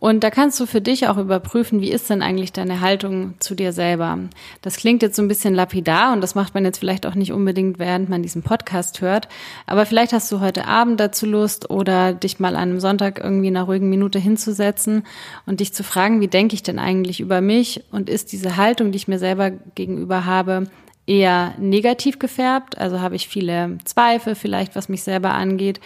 Und 0.00 0.24
da 0.24 0.30
kannst 0.30 0.58
du 0.58 0.64
für 0.64 0.80
dich 0.80 1.08
auch 1.08 1.18
überprüfen, 1.18 1.82
wie 1.82 1.92
ist 1.92 2.08
denn 2.08 2.22
eigentlich 2.22 2.54
deine 2.54 2.80
Haltung 2.80 3.34
zu 3.38 3.54
dir 3.54 3.74
selber. 3.74 4.18
Das 4.62 4.78
klingt 4.78 5.02
jetzt 5.02 5.14
so 5.14 5.20
ein 5.20 5.28
bisschen 5.28 5.54
lapidar 5.54 6.14
und 6.14 6.22
das 6.22 6.34
macht 6.34 6.54
man 6.54 6.64
jetzt 6.64 6.78
vielleicht 6.78 7.04
auch 7.04 7.14
nicht 7.14 7.32
unbedingt, 7.32 7.78
während 7.78 8.08
man 8.08 8.22
diesen 8.22 8.42
Podcast 8.42 9.02
hört. 9.02 9.28
Aber 9.66 9.84
vielleicht 9.84 10.14
hast 10.14 10.32
du 10.32 10.40
heute 10.40 10.66
Abend 10.66 10.98
dazu 11.00 11.26
Lust 11.26 11.68
oder 11.68 12.14
dich 12.14 12.40
mal 12.40 12.56
an 12.56 12.70
einem 12.70 12.80
Sonntag 12.80 13.20
irgendwie 13.22 13.48
in 13.48 13.56
einer 13.56 13.66
ruhigen 13.66 13.90
Minute 13.90 14.18
hinzusetzen 14.18 15.02
und 15.44 15.60
dich 15.60 15.74
zu 15.74 15.84
fragen, 15.84 16.22
wie 16.22 16.28
denke 16.28 16.54
ich 16.54 16.62
denn 16.62 16.78
eigentlich 16.78 17.20
über 17.20 17.42
mich 17.42 17.84
und 17.92 18.08
ist 18.08 18.32
diese 18.32 18.56
Haltung, 18.56 18.92
die 18.92 18.96
ich 18.96 19.08
mir 19.08 19.18
selber 19.18 19.50
gegenüber 19.50 20.24
habe, 20.24 20.64
eher 21.06 21.52
negativ 21.58 22.18
gefärbt? 22.18 22.78
Also 22.78 23.00
habe 23.00 23.16
ich 23.16 23.28
viele 23.28 23.76
Zweifel 23.84 24.34
vielleicht, 24.34 24.76
was 24.76 24.88
mich 24.88 25.02
selber 25.02 25.34
angeht 25.34 25.78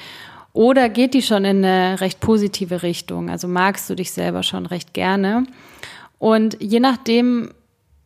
oder 0.54 0.88
geht 0.88 1.14
die 1.14 1.20
schon 1.20 1.44
in 1.44 1.64
eine 1.64 2.00
recht 2.00 2.20
positive 2.20 2.82
Richtung? 2.84 3.28
Also 3.28 3.48
magst 3.48 3.90
du 3.90 3.96
dich 3.96 4.12
selber 4.12 4.44
schon 4.44 4.66
recht 4.66 4.94
gerne? 4.94 5.46
Und 6.18 6.56
je 6.60 6.78
nachdem, 6.78 7.50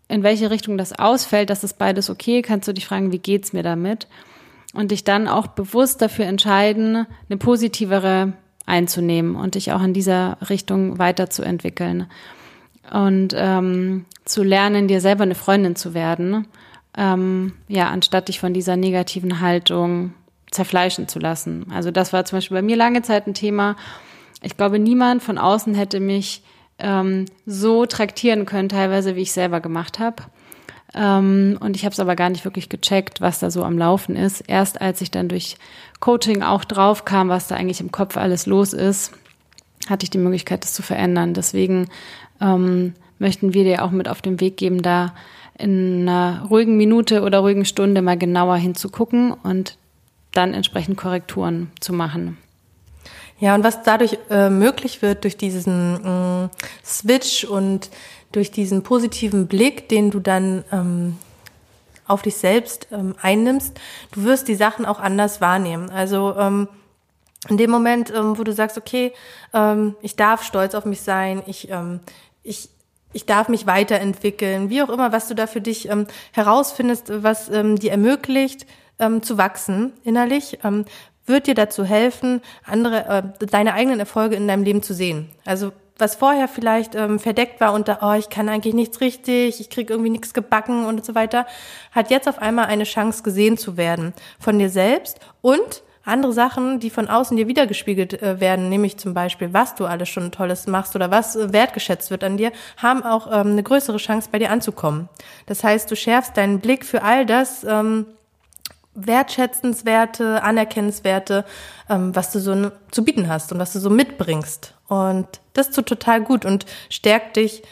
in 0.08 0.22
welche 0.22 0.50
Richtung 0.50 0.78
das 0.78 0.98
ausfällt, 0.98 1.50
das 1.50 1.62
ist 1.62 1.78
beides 1.78 2.08
okay, 2.08 2.40
kannst 2.40 2.66
du 2.66 2.72
dich 2.72 2.86
fragen, 2.86 3.12
wie 3.12 3.18
geht's 3.18 3.52
mir 3.52 3.62
damit? 3.62 4.08
Und 4.72 4.90
dich 4.90 5.04
dann 5.04 5.28
auch 5.28 5.46
bewusst 5.48 6.00
dafür 6.00 6.24
entscheiden, 6.24 7.06
eine 7.28 7.36
positivere 7.36 8.32
einzunehmen 8.64 9.36
und 9.36 9.54
dich 9.54 9.72
auch 9.72 9.82
in 9.82 9.92
dieser 9.92 10.38
Richtung 10.48 10.98
weiterzuentwickeln. 10.98 12.06
Und 12.90 13.34
ähm, 13.36 14.06
zu 14.24 14.42
lernen, 14.42 14.88
dir 14.88 15.02
selber 15.02 15.24
eine 15.24 15.34
Freundin 15.34 15.76
zu 15.76 15.92
werden, 15.92 16.46
ähm, 16.96 17.52
ja, 17.68 17.90
anstatt 17.90 18.28
dich 18.28 18.40
von 18.40 18.54
dieser 18.54 18.76
negativen 18.76 19.40
Haltung 19.40 20.14
zerfleischen 20.50 21.08
zu 21.08 21.18
lassen. 21.18 21.66
Also 21.72 21.90
das 21.90 22.12
war 22.12 22.24
zum 22.24 22.38
Beispiel 22.38 22.56
bei 22.56 22.62
mir 22.62 22.76
lange 22.76 23.02
Zeit 23.02 23.26
ein 23.26 23.34
Thema. 23.34 23.76
Ich 24.42 24.56
glaube, 24.56 24.78
niemand 24.78 25.22
von 25.22 25.38
außen 25.38 25.74
hätte 25.74 26.00
mich 26.00 26.42
ähm, 26.78 27.26
so 27.46 27.86
traktieren 27.86 28.46
können, 28.46 28.68
teilweise 28.68 29.16
wie 29.16 29.22
ich 29.22 29.32
selber 29.32 29.60
gemacht 29.60 29.98
habe. 29.98 30.22
Ähm, 30.94 31.58
und 31.60 31.76
ich 31.76 31.84
habe 31.84 31.92
es 31.92 32.00
aber 32.00 32.16
gar 32.16 32.30
nicht 32.30 32.44
wirklich 32.44 32.68
gecheckt, 32.68 33.20
was 33.20 33.40
da 33.40 33.50
so 33.50 33.64
am 33.64 33.76
Laufen 33.76 34.16
ist. 34.16 34.40
Erst 34.46 34.80
als 34.80 35.00
ich 35.00 35.10
dann 35.10 35.28
durch 35.28 35.56
Coaching 36.00 36.42
auch 36.42 36.64
drauf 36.64 37.04
kam, 37.04 37.28
was 37.28 37.48
da 37.48 37.56
eigentlich 37.56 37.80
im 37.80 37.92
Kopf 37.92 38.16
alles 38.16 38.46
los 38.46 38.72
ist, 38.72 39.12
hatte 39.88 40.04
ich 40.04 40.10
die 40.10 40.18
Möglichkeit, 40.18 40.64
das 40.64 40.72
zu 40.72 40.82
verändern. 40.82 41.34
Deswegen 41.34 41.88
ähm, 42.40 42.94
möchten 43.18 43.54
wir 43.54 43.64
dir 43.64 43.84
auch 43.84 43.90
mit 43.90 44.08
auf 44.08 44.22
den 44.22 44.40
Weg 44.40 44.56
geben, 44.56 44.82
da 44.82 45.14
in 45.58 46.08
einer 46.08 46.46
ruhigen 46.48 46.76
Minute 46.76 47.22
oder 47.22 47.40
ruhigen 47.40 47.64
Stunde 47.64 48.00
mal 48.00 48.16
genauer 48.16 48.56
hinzugucken 48.56 49.32
und 49.32 49.76
dann 50.32 50.54
entsprechend 50.54 50.96
Korrekturen 50.96 51.70
zu 51.80 51.92
machen. 51.92 52.38
Ja, 53.40 53.54
und 53.54 53.62
was 53.62 53.82
dadurch 53.82 54.18
äh, 54.30 54.50
möglich 54.50 55.00
wird 55.00 55.24
durch 55.24 55.36
diesen 55.36 56.04
äh, 56.04 56.48
Switch 56.84 57.44
und 57.44 57.90
durch 58.32 58.50
diesen 58.50 58.82
positiven 58.82 59.46
Blick, 59.46 59.88
den 59.88 60.10
du 60.10 60.20
dann 60.20 60.64
ähm, 60.72 61.16
auf 62.06 62.22
dich 62.22 62.36
selbst 62.36 62.88
ähm, 62.90 63.14
einnimmst, 63.20 63.78
du 64.12 64.24
wirst 64.24 64.48
die 64.48 64.54
Sachen 64.54 64.86
auch 64.86 64.98
anders 64.98 65.40
wahrnehmen. 65.40 65.90
Also 65.90 66.34
ähm, 66.36 66.68
in 67.48 67.56
dem 67.56 67.70
Moment, 67.70 68.10
ähm, 68.10 68.36
wo 68.36 68.42
du 68.42 68.52
sagst, 68.52 68.76
okay, 68.76 69.12
ähm, 69.54 69.94
ich 70.02 70.16
darf 70.16 70.42
stolz 70.42 70.74
auf 70.74 70.84
mich 70.84 71.02
sein, 71.02 71.42
ich, 71.46 71.70
ähm, 71.70 72.00
ich, 72.42 72.68
ich 73.12 73.26
darf 73.26 73.48
mich 73.48 73.66
weiterentwickeln, 73.66 74.70
wie 74.70 74.82
auch 74.82 74.90
immer, 74.90 75.12
was 75.12 75.28
du 75.28 75.34
da 75.34 75.46
für 75.46 75.60
dich 75.60 75.88
ähm, 75.88 76.06
herausfindest, 76.32 77.22
was 77.22 77.48
ähm, 77.48 77.76
dir 77.76 77.90
ermöglicht, 77.92 78.66
ähm, 78.98 79.22
zu 79.22 79.38
wachsen 79.38 79.92
innerlich, 80.04 80.58
ähm, 80.64 80.84
wird 81.26 81.46
dir 81.46 81.54
dazu 81.54 81.84
helfen, 81.84 82.40
andere, 82.64 83.32
äh, 83.40 83.46
deine 83.46 83.74
eigenen 83.74 84.00
Erfolge 84.00 84.36
in 84.36 84.48
deinem 84.48 84.64
Leben 84.64 84.82
zu 84.82 84.94
sehen. 84.94 85.30
Also 85.44 85.72
was 85.98 86.14
vorher 86.14 86.46
vielleicht 86.46 86.94
ähm, 86.94 87.18
verdeckt 87.18 87.60
war 87.60 87.72
unter, 87.72 87.98
oh, 88.02 88.12
ich 88.12 88.28
kann 88.28 88.48
eigentlich 88.48 88.74
nichts 88.74 89.00
richtig, 89.00 89.60
ich 89.60 89.68
krieg 89.68 89.90
irgendwie 89.90 90.10
nichts 90.10 90.32
gebacken 90.32 90.86
und 90.86 91.04
so 91.04 91.14
weiter, 91.14 91.46
hat 91.90 92.10
jetzt 92.10 92.28
auf 92.28 92.38
einmal 92.38 92.66
eine 92.66 92.84
Chance 92.84 93.22
gesehen 93.24 93.58
zu 93.58 93.76
werden 93.76 94.14
von 94.38 94.58
dir 94.58 94.70
selbst 94.70 95.18
und 95.40 95.82
andere 96.08 96.32
Sachen, 96.32 96.80
die 96.80 96.90
von 96.90 97.08
außen 97.08 97.36
dir 97.36 97.48
wiedergespiegelt 97.48 98.22
äh, 98.22 98.40
werden, 98.40 98.68
nämlich 98.68 98.98
zum 98.98 99.14
Beispiel, 99.14 99.52
was 99.52 99.74
du 99.74 99.86
alles 99.86 100.08
schon 100.08 100.32
Tolles 100.32 100.66
machst 100.66 100.96
oder 100.96 101.10
was 101.10 101.36
äh, 101.36 101.52
wertgeschätzt 101.52 102.10
wird 102.10 102.24
an 102.24 102.36
dir, 102.36 102.52
haben 102.76 103.02
auch 103.02 103.26
ähm, 103.26 103.52
eine 103.52 103.62
größere 103.62 103.98
Chance 103.98 104.28
bei 104.32 104.38
dir 104.38 104.50
anzukommen. 104.50 105.08
Das 105.46 105.64
heißt, 105.64 105.90
du 105.90 105.96
schärfst 105.96 106.36
deinen 106.36 106.60
Blick 106.60 106.84
für 106.84 107.02
all 107.02 107.26
das, 107.26 107.64
ähm, 107.64 108.06
wertschätzenswerte, 109.06 110.42
anerkennenswerte, 110.42 111.44
ähm, 111.88 112.14
was 112.14 112.32
du 112.32 112.40
so 112.40 112.70
zu 112.90 113.04
bieten 113.04 113.28
hast 113.28 113.52
und 113.52 113.58
was 113.58 113.72
du 113.72 113.78
so 113.78 113.90
mitbringst. 113.90 114.74
Und 114.88 115.28
das 115.52 115.70
tut 115.70 115.86
total 115.86 116.22
gut 116.22 116.44
und 116.44 116.66
stärkt 116.88 117.36
dich 117.36 117.62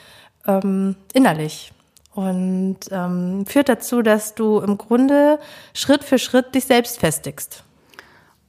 ähm, 0.46 0.96
innerlich 1.12 1.72
und 2.14 2.78
ähm, 2.90 3.44
führt 3.46 3.68
dazu, 3.68 4.02
dass 4.02 4.34
du 4.34 4.60
im 4.60 4.78
Grunde 4.78 5.38
Schritt 5.74 6.04
für 6.04 6.18
Schritt 6.18 6.54
dich 6.54 6.64
selbst 6.64 6.98
festigst. 6.98 7.62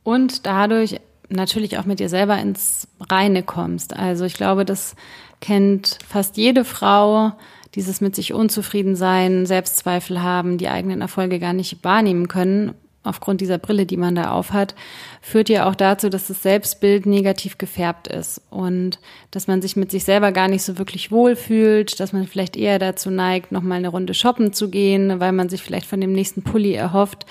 Und 0.07 0.45
dadurch 0.45 1.01
natürlich 1.27 1.77
auch 1.77 1.83
mit 1.83 1.99
dir 1.99 2.07
selber 2.07 2.39
ins 2.39 2.87
Reine 3.09 3.43
kommst. 3.43 3.93
Also 3.93 4.23
ich 4.23 4.35
glaube, 4.35 4.63
das 4.63 4.95
kennt 5.41 5.99
fast 6.07 6.37
jede 6.37 6.63
Frau, 6.63 7.33
dieses 7.75 7.99
mit 7.99 8.15
sich 8.15 8.33
unzufrieden 8.33 8.95
sein, 8.95 9.45
Selbstzweifel 9.45 10.23
haben, 10.23 10.57
die 10.57 10.69
eigenen 10.69 11.01
Erfolge 11.01 11.39
gar 11.39 11.51
nicht 11.51 11.83
wahrnehmen 11.83 12.29
können, 12.29 12.73
aufgrund 13.03 13.41
dieser 13.41 13.57
Brille, 13.57 13.85
die 13.85 13.97
man 13.97 14.15
da 14.15 14.31
aufhat, 14.31 14.75
führt 15.21 15.49
ja 15.49 15.67
auch 15.67 15.75
dazu, 15.75 16.07
dass 16.07 16.27
das 16.27 16.41
Selbstbild 16.41 17.05
negativ 17.05 17.57
gefärbt 17.57 18.07
ist 18.07 18.41
und 18.49 18.99
dass 19.31 19.47
man 19.47 19.61
sich 19.61 19.75
mit 19.75 19.91
sich 19.91 20.05
selber 20.05 20.31
gar 20.31 20.47
nicht 20.47 20.63
so 20.63 20.77
wirklich 20.77 21.11
wohlfühlt, 21.11 21.99
dass 21.99 22.13
man 22.13 22.27
vielleicht 22.27 22.55
eher 22.55 22.79
dazu 22.79 23.09
neigt, 23.09 23.51
nochmal 23.51 23.79
eine 23.79 23.89
Runde 23.89 24.13
shoppen 24.13 24.53
zu 24.53 24.69
gehen, 24.69 25.19
weil 25.19 25.33
man 25.33 25.49
sich 25.49 25.61
vielleicht 25.61 25.85
von 25.85 25.99
dem 25.99 26.13
nächsten 26.13 26.43
Pulli 26.43 26.73
erhofft, 26.73 27.25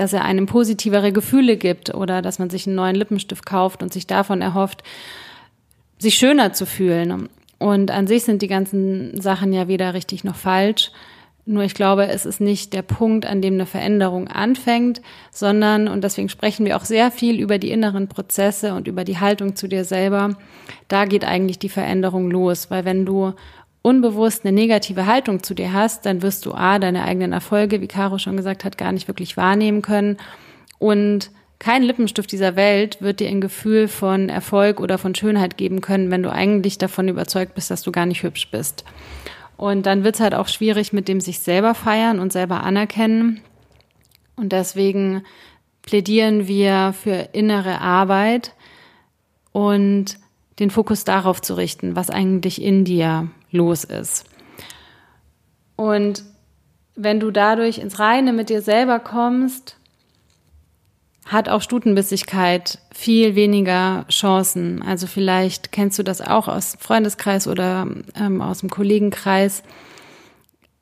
dass 0.00 0.14
er 0.14 0.24
einem 0.24 0.46
positivere 0.46 1.12
Gefühle 1.12 1.58
gibt 1.58 1.94
oder 1.94 2.22
dass 2.22 2.38
man 2.38 2.48
sich 2.48 2.66
einen 2.66 2.74
neuen 2.74 2.96
Lippenstift 2.96 3.44
kauft 3.44 3.82
und 3.82 3.92
sich 3.92 4.06
davon 4.06 4.40
erhofft, 4.40 4.82
sich 5.98 6.14
schöner 6.14 6.54
zu 6.54 6.64
fühlen. 6.64 7.28
Und 7.58 7.90
an 7.90 8.06
sich 8.06 8.24
sind 8.24 8.40
die 8.40 8.48
ganzen 8.48 9.20
Sachen 9.20 9.52
ja 9.52 9.68
weder 9.68 9.92
richtig 9.92 10.24
noch 10.24 10.36
falsch. 10.36 10.90
Nur 11.44 11.64
ich 11.64 11.74
glaube, 11.74 12.06
es 12.06 12.24
ist 12.24 12.40
nicht 12.40 12.72
der 12.72 12.80
Punkt, 12.80 13.26
an 13.26 13.42
dem 13.42 13.54
eine 13.54 13.66
Veränderung 13.66 14.28
anfängt, 14.28 15.02
sondern, 15.30 15.86
und 15.86 16.02
deswegen 16.02 16.30
sprechen 16.30 16.64
wir 16.64 16.78
auch 16.78 16.86
sehr 16.86 17.10
viel 17.10 17.38
über 17.38 17.58
die 17.58 17.70
inneren 17.70 18.08
Prozesse 18.08 18.72
und 18.72 18.88
über 18.88 19.04
die 19.04 19.18
Haltung 19.18 19.54
zu 19.54 19.68
dir 19.68 19.84
selber, 19.84 20.30
da 20.88 21.04
geht 21.04 21.26
eigentlich 21.26 21.58
die 21.58 21.68
Veränderung 21.68 22.30
los. 22.30 22.70
Weil 22.70 22.86
wenn 22.86 23.04
du 23.04 23.34
unbewusst 23.82 24.44
eine 24.44 24.52
negative 24.52 25.06
Haltung 25.06 25.42
zu 25.42 25.54
dir 25.54 25.72
hast, 25.72 26.06
dann 26.06 26.22
wirst 26.22 26.46
du 26.46 26.52
A, 26.52 26.78
deine 26.78 27.04
eigenen 27.04 27.32
Erfolge, 27.32 27.80
wie 27.80 27.88
Caro 27.88 28.18
schon 28.18 28.36
gesagt 28.36 28.64
hat, 28.64 28.78
gar 28.78 28.92
nicht 28.92 29.08
wirklich 29.08 29.36
wahrnehmen 29.36 29.82
können 29.82 30.18
und 30.78 31.30
kein 31.60 31.82
Lippenstift 31.82 32.32
dieser 32.32 32.56
Welt 32.56 33.02
wird 33.02 33.20
dir 33.20 33.28
ein 33.28 33.42
Gefühl 33.42 33.86
von 33.86 34.30
Erfolg 34.30 34.80
oder 34.80 34.96
von 34.96 35.14
Schönheit 35.14 35.58
geben 35.58 35.82
können, 35.82 36.10
wenn 36.10 36.22
du 36.22 36.32
eigentlich 36.32 36.78
davon 36.78 37.06
überzeugt 37.06 37.54
bist, 37.54 37.70
dass 37.70 37.82
du 37.82 37.92
gar 37.92 38.06
nicht 38.06 38.22
hübsch 38.22 38.50
bist. 38.50 38.84
Und 39.58 39.84
dann 39.84 40.02
wird 40.02 40.14
es 40.14 40.22
halt 40.22 40.34
auch 40.34 40.48
schwierig 40.48 40.94
mit 40.94 41.06
dem 41.06 41.20
sich 41.20 41.40
selber 41.40 41.74
feiern 41.74 42.18
und 42.18 42.32
selber 42.32 42.62
anerkennen. 42.62 43.42
Und 44.36 44.52
deswegen 44.52 45.22
plädieren 45.82 46.48
wir 46.48 46.94
für 46.94 47.28
innere 47.32 47.82
Arbeit 47.82 48.54
und 49.52 50.18
den 50.60 50.70
Fokus 50.70 51.04
darauf 51.04 51.42
zu 51.42 51.58
richten, 51.58 51.94
was 51.94 52.08
eigentlich 52.08 52.62
in 52.62 52.86
dir 52.86 53.28
los 53.50 53.84
ist. 53.84 54.24
Und 55.76 56.24
wenn 56.94 57.20
du 57.20 57.30
dadurch 57.30 57.78
ins 57.78 57.98
Reine 57.98 58.32
mit 58.32 58.50
dir 58.50 58.62
selber 58.62 58.98
kommst, 58.98 59.76
hat 61.24 61.48
auch 61.48 61.62
Stutenbissigkeit 61.62 62.78
viel 62.92 63.34
weniger 63.36 64.04
Chancen. 64.08 64.82
Also 64.82 65.06
vielleicht 65.06 65.70
kennst 65.70 65.98
du 65.98 66.02
das 66.02 66.20
auch 66.20 66.48
aus 66.48 66.72
dem 66.72 66.80
Freundeskreis 66.80 67.46
oder 67.46 67.86
ähm, 68.18 68.42
aus 68.42 68.60
dem 68.60 68.68
Kollegenkreis, 68.68 69.62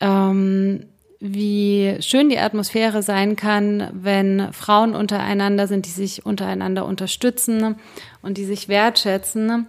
ähm, 0.00 0.86
wie 1.20 1.96
schön 2.00 2.30
die 2.30 2.38
Atmosphäre 2.38 3.02
sein 3.02 3.36
kann, 3.36 3.90
wenn 3.92 4.52
Frauen 4.52 4.94
untereinander 4.94 5.66
sind, 5.66 5.86
die 5.86 5.90
sich 5.90 6.24
untereinander 6.24 6.86
unterstützen 6.86 7.76
und 8.22 8.38
die 8.38 8.44
sich 8.44 8.68
wertschätzen. 8.68 9.66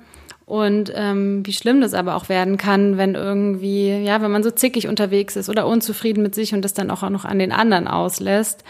Und 0.49 0.91
ähm, 0.95 1.45
wie 1.45 1.53
schlimm 1.53 1.79
das 1.79 1.93
aber 1.93 2.15
auch 2.15 2.27
werden 2.27 2.57
kann, 2.57 2.97
wenn 2.97 3.13
irgendwie, 3.13 3.99
ja, 3.99 4.19
wenn 4.23 4.31
man 4.31 4.41
so 4.41 4.49
zickig 4.49 4.87
unterwegs 4.87 5.35
ist 5.35 5.47
oder 5.47 5.67
unzufrieden 5.67 6.23
mit 6.23 6.33
sich 6.33 6.55
und 6.55 6.63
das 6.63 6.73
dann 6.73 6.89
auch 6.89 7.07
noch 7.07 7.23
an 7.23 7.37
den 7.37 7.51
anderen 7.51 7.87
auslässt. 7.87 8.63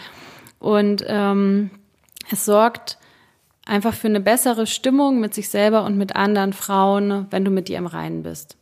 Und 0.58 1.02
ähm, 1.08 1.70
es 2.30 2.44
sorgt 2.44 2.98
einfach 3.64 3.94
für 3.94 4.08
eine 4.08 4.20
bessere 4.20 4.66
Stimmung 4.66 5.20
mit 5.20 5.32
sich 5.32 5.48
selber 5.48 5.84
und 5.84 5.96
mit 5.96 6.16
anderen 6.16 6.52
Frauen, 6.52 7.26
wenn 7.30 7.46
du 7.46 7.50
mit 7.50 7.68
dir 7.68 7.78
im 7.78 7.86
Reinen 7.86 8.24
bist. 8.24 8.58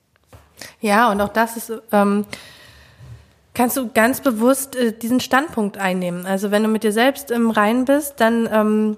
Ja, 0.81 1.11
und 1.11 1.21
auch 1.21 1.31
das 1.33 1.57
ist, 1.57 1.73
ähm, 1.91 2.25
kannst 3.53 3.77
du 3.77 3.91
ganz 3.91 4.21
bewusst 4.21 4.77
äh, 4.77 4.97
diesen 4.97 5.19
Standpunkt 5.19 5.77
einnehmen. 5.77 6.25
Also 6.25 6.53
wenn 6.53 6.63
du 6.63 6.69
mit 6.69 6.85
dir 6.85 6.93
selbst 6.93 7.33
im 7.33 7.51
Reinen 7.51 7.85
bist, 7.85 8.21
dann 8.21 8.49
ähm, 8.53 8.97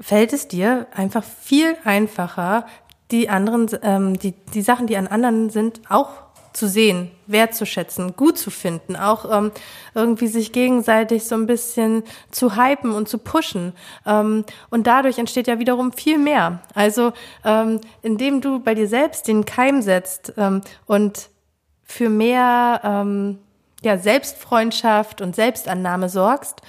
fällt 0.00 0.32
es 0.32 0.48
dir 0.48 0.88
einfach 0.92 1.22
viel 1.22 1.76
einfacher, 1.84 2.66
die 3.10 3.28
anderen, 3.28 3.68
ähm, 3.82 4.18
die, 4.18 4.32
die 4.54 4.62
Sachen, 4.62 4.86
die 4.86 4.96
an 4.96 5.06
anderen 5.06 5.50
sind, 5.50 5.80
auch 5.88 6.10
zu 6.52 6.68
sehen, 6.68 7.10
wertzuschätzen, 7.26 8.16
gut 8.16 8.36
zu 8.36 8.50
finden, 8.50 8.96
auch 8.96 9.30
ähm, 9.30 9.52
irgendwie 9.94 10.26
sich 10.26 10.52
gegenseitig 10.52 11.24
so 11.24 11.36
ein 11.36 11.46
bisschen 11.46 12.02
zu 12.30 12.56
hypen 12.56 12.92
und 12.92 13.08
zu 13.08 13.18
pushen. 13.18 13.74
Ähm, 14.04 14.44
und 14.70 14.86
dadurch 14.86 15.18
entsteht 15.18 15.46
ja 15.46 15.58
wiederum 15.58 15.92
viel 15.92 16.18
mehr. 16.18 16.60
Also 16.74 17.12
ähm, 17.44 17.80
indem 18.02 18.40
du 18.40 18.60
bei 18.60 18.74
dir 18.74 18.88
selbst 18.88 19.28
den 19.28 19.44
Keim 19.44 19.82
setzt 19.82 20.32
ähm, 20.36 20.62
und 20.86 21.28
für 21.84 22.08
mehr 22.08 22.80
ähm, 22.82 23.38
ja, 23.82 23.96
Selbstfreundschaft 23.96 25.20
und 25.20 25.36
Selbstannahme 25.36 26.08
sorgst, 26.08 26.60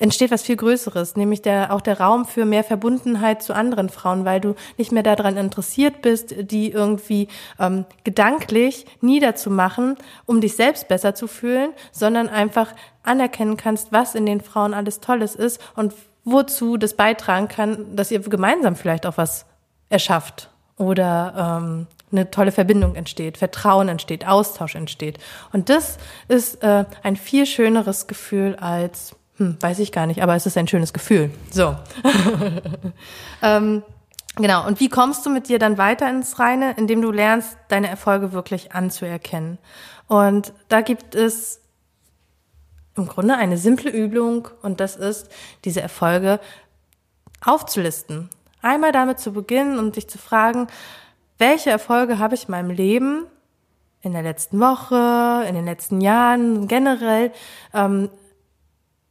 entsteht 0.00 0.32
was 0.32 0.42
viel 0.42 0.56
Größeres, 0.56 1.14
nämlich 1.14 1.42
der, 1.42 1.72
auch 1.72 1.80
der 1.80 2.00
Raum 2.00 2.24
für 2.24 2.44
mehr 2.44 2.64
Verbundenheit 2.64 3.42
zu 3.42 3.54
anderen 3.54 3.90
Frauen, 3.90 4.24
weil 4.24 4.40
du 4.40 4.54
nicht 4.78 4.90
mehr 4.90 5.02
daran 5.02 5.36
interessiert 5.36 6.02
bist, 6.02 6.34
die 6.50 6.72
irgendwie 6.72 7.28
ähm, 7.60 7.84
gedanklich 8.02 8.86
niederzumachen, 9.00 9.96
um 10.26 10.40
dich 10.40 10.56
selbst 10.56 10.88
besser 10.88 11.14
zu 11.14 11.28
fühlen, 11.28 11.72
sondern 11.92 12.28
einfach 12.28 12.74
anerkennen 13.02 13.56
kannst, 13.56 13.92
was 13.92 14.14
in 14.14 14.26
den 14.26 14.40
Frauen 14.40 14.74
alles 14.74 15.00
Tolles 15.00 15.36
ist 15.36 15.60
und 15.76 15.94
wozu 16.24 16.76
das 16.76 16.94
beitragen 16.94 17.48
kann, 17.48 17.94
dass 17.94 18.10
ihr 18.10 18.20
gemeinsam 18.20 18.76
vielleicht 18.76 19.06
auch 19.06 19.18
was 19.18 19.46
erschafft 19.90 20.50
oder 20.76 21.60
ähm, 21.62 21.86
eine 22.10 22.30
tolle 22.30 22.52
Verbindung 22.52 22.94
entsteht, 22.94 23.36
Vertrauen 23.36 23.88
entsteht, 23.88 24.26
Austausch 24.26 24.74
entsteht. 24.74 25.18
Und 25.52 25.68
das 25.68 25.98
ist 26.28 26.62
äh, 26.62 26.86
ein 27.02 27.16
viel 27.16 27.46
schöneres 27.46 28.06
Gefühl 28.06 28.56
als 28.56 29.14
hm, 29.40 29.56
weiß 29.58 29.78
ich 29.78 29.90
gar 29.90 30.06
nicht, 30.06 30.22
aber 30.22 30.36
es 30.36 30.44
ist 30.44 30.58
ein 30.58 30.68
schönes 30.68 30.92
Gefühl. 30.92 31.30
So. 31.50 31.74
ähm, 33.42 33.82
genau. 34.36 34.66
Und 34.66 34.80
wie 34.80 34.90
kommst 34.90 35.24
du 35.24 35.30
mit 35.30 35.48
dir 35.48 35.58
dann 35.58 35.78
weiter 35.78 36.10
ins 36.10 36.38
Reine? 36.38 36.74
Indem 36.76 37.00
du 37.00 37.10
lernst, 37.10 37.56
deine 37.68 37.88
Erfolge 37.88 38.32
wirklich 38.32 38.72
anzuerkennen. 38.72 39.56
Und 40.08 40.52
da 40.68 40.82
gibt 40.82 41.14
es 41.14 41.62
im 42.96 43.08
Grunde 43.08 43.34
eine 43.36 43.56
simple 43.56 43.90
Übung 43.90 44.48
und 44.60 44.78
das 44.78 44.96
ist, 44.96 45.30
diese 45.64 45.80
Erfolge 45.80 46.38
aufzulisten. 47.42 48.28
Einmal 48.60 48.92
damit 48.92 49.20
zu 49.20 49.32
beginnen 49.32 49.78
und 49.78 49.96
dich 49.96 50.06
zu 50.06 50.18
fragen, 50.18 50.66
welche 51.38 51.70
Erfolge 51.70 52.18
habe 52.18 52.34
ich 52.34 52.44
in 52.44 52.50
meinem 52.50 52.68
Leben 52.68 53.24
in 54.02 54.12
der 54.12 54.22
letzten 54.22 54.60
Woche, 54.60 55.46
in 55.48 55.54
den 55.54 55.64
letzten 55.64 56.02
Jahren, 56.02 56.68
generell 56.68 57.32
ähm, 57.72 58.10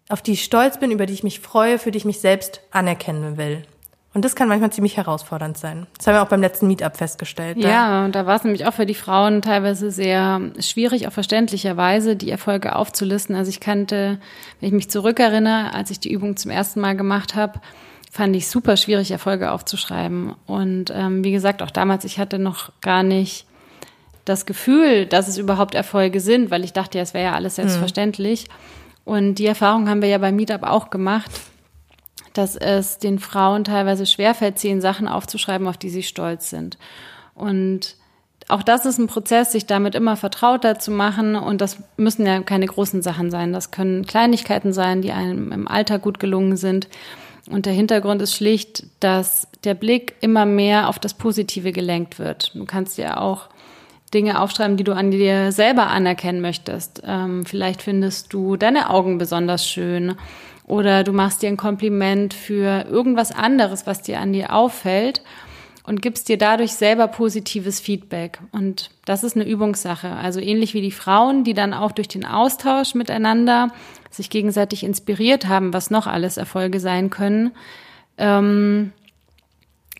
auf 0.09 0.21
die 0.21 0.33
ich 0.33 0.43
stolz 0.43 0.79
bin, 0.79 0.91
über 0.91 1.05
die 1.05 1.13
ich 1.13 1.23
mich 1.23 1.39
freue, 1.39 1.79
für 1.79 1.91
die 1.91 1.97
ich 1.97 2.05
mich 2.05 2.19
selbst 2.19 2.61
anerkennen 2.71 3.37
will. 3.37 3.63
Und 4.11 4.25
das 4.25 4.35
kann 4.35 4.47
manchmal 4.47 4.71
ziemlich 4.71 4.97
herausfordernd 4.97 5.55
sein. 5.55 5.85
Das 5.95 6.07
haben 6.07 6.15
wir 6.15 6.23
auch 6.23 6.29
beim 6.29 6.41
letzten 6.41 6.65
Meetup 6.65 6.97
festgestellt. 6.97 7.57
Ja, 7.57 8.03
und 8.05 8.15
da 8.15 8.25
war 8.25 8.35
es 8.35 8.43
nämlich 8.43 8.65
auch 8.65 8.73
für 8.73 8.87
die 8.87 8.95
Frauen 8.95 9.43
teilweise 9.43 9.91
sehr 9.91 10.41
schwierig, 10.59 11.07
auch 11.07 11.11
verständlicherweise 11.11 12.15
die 12.15 12.31
Erfolge 12.31 12.75
aufzulisten. 12.75 13.35
Also 13.35 13.49
ich 13.49 13.59
kannte, 13.59 14.19
wenn 14.59 14.67
ich 14.67 14.73
mich 14.73 14.89
zurückerinnere, 14.89 15.75
als 15.75 15.91
ich 15.91 15.99
die 15.99 16.11
Übung 16.11 16.37
zum 16.37 16.49
ersten 16.49 16.79
Mal 16.79 16.97
gemacht 16.97 17.35
habe, 17.35 17.61
fand 18.11 18.35
ich 18.35 18.47
super 18.47 18.77
schwierig, 18.77 19.11
Erfolge 19.11 19.51
aufzuschreiben. 19.51 20.33
Und 20.47 20.91
ähm, 20.91 21.23
wie 21.23 21.31
gesagt, 21.31 21.61
auch 21.61 21.71
damals, 21.71 22.03
ich 22.03 22.17
hatte 22.17 22.39
noch 22.39 22.71
gar 22.81 23.03
nicht 23.03 23.45
das 24.25 24.47
Gefühl, 24.47 25.05
dass 25.05 25.27
es 25.27 25.37
überhaupt 25.37 25.75
Erfolge 25.75 26.19
sind, 26.19 26.49
weil 26.49 26.63
ich 26.63 26.73
dachte, 26.73 26.97
ja, 26.97 27.03
es 27.03 27.13
wäre 27.13 27.25
ja 27.25 27.35
alles 27.35 27.57
hm. 27.57 27.63
selbstverständlich. 27.65 28.47
Mhm. 28.47 28.78
Und 29.09 29.39
die 29.39 29.47
Erfahrung 29.47 29.89
haben 29.89 30.03
wir 30.03 30.09
ja 30.09 30.19
beim 30.19 30.35
Meetup 30.35 30.61
auch 30.61 30.91
gemacht, 30.91 31.31
dass 32.33 32.55
es 32.55 32.99
den 32.99 33.17
Frauen 33.17 33.63
teilweise 33.63 34.05
schwerfällt, 34.05 34.59
zehn 34.59 34.81
Sachen 34.81 35.07
aufzuschreiben, 35.07 35.67
auf 35.67 35.77
die 35.77 35.89
sie 35.89 36.03
stolz 36.03 36.51
sind. 36.51 36.77
Und 37.33 37.95
auch 38.49 38.61
das 38.61 38.85
ist 38.85 38.99
ein 38.99 39.07
Prozess, 39.07 39.51
sich 39.51 39.65
damit 39.65 39.95
immer 39.95 40.15
vertrauter 40.15 40.77
zu 40.77 40.91
machen. 40.91 41.35
Und 41.35 41.59
das 41.59 41.77
müssen 41.97 42.23
ja 42.27 42.39
keine 42.43 42.67
großen 42.67 43.01
Sachen 43.01 43.31
sein. 43.31 43.51
Das 43.51 43.71
können 43.71 44.05
Kleinigkeiten 44.05 44.73
sein, 44.73 45.01
die 45.01 45.11
einem 45.11 45.51
im 45.53 45.67
Alltag 45.67 46.03
gut 46.03 46.19
gelungen 46.19 46.55
sind. 46.55 46.87
Und 47.49 47.65
der 47.65 47.73
Hintergrund 47.73 48.21
ist 48.21 48.35
schlicht, 48.35 48.83
dass 48.99 49.47
der 49.63 49.73
Blick 49.73 50.17
immer 50.21 50.45
mehr 50.45 50.87
auf 50.87 50.99
das 50.99 51.15
Positive 51.15 51.71
gelenkt 51.71 52.19
wird. 52.19 52.51
Du 52.53 52.65
kannst 52.65 52.99
ja 52.99 53.19
auch 53.19 53.49
Dinge 54.11 54.41
aufschreiben, 54.41 54.77
die 54.77 54.83
du 54.83 54.93
an 54.93 55.11
dir 55.11 55.51
selber 55.51 55.87
anerkennen 55.87 56.41
möchtest. 56.41 57.01
Ähm, 57.05 57.45
vielleicht 57.45 57.81
findest 57.81 58.33
du 58.33 58.57
deine 58.57 58.89
Augen 58.89 59.17
besonders 59.17 59.67
schön 59.67 60.15
oder 60.65 61.03
du 61.03 61.13
machst 61.13 61.41
dir 61.41 61.49
ein 61.49 61.57
Kompliment 61.57 62.33
für 62.33 62.85
irgendwas 62.89 63.31
anderes, 63.31 63.87
was 63.87 64.01
dir 64.01 64.19
an 64.19 64.33
dir 64.33 64.53
auffällt 64.53 65.21
und 65.83 66.03
gibst 66.03 66.29
dir 66.29 66.37
dadurch 66.37 66.73
selber 66.73 67.07
positives 67.07 67.79
Feedback. 67.79 68.39
Und 68.51 68.91
das 69.05 69.23
ist 69.23 69.35
eine 69.35 69.47
Übungssache. 69.47 70.11
Also 70.11 70.39
ähnlich 70.39 70.75
wie 70.75 70.81
die 70.81 70.91
Frauen, 70.91 71.43
die 71.43 71.55
dann 71.55 71.73
auch 71.73 71.91
durch 71.91 72.07
den 72.07 72.25
Austausch 72.25 72.93
miteinander 72.93 73.69
sich 74.11 74.29
gegenseitig 74.29 74.83
inspiriert 74.83 75.47
haben, 75.47 75.73
was 75.73 75.89
noch 75.89 76.05
alles 76.05 76.37
Erfolge 76.37 76.79
sein 76.79 77.09
können, 77.09 77.51
ähm, 78.19 78.91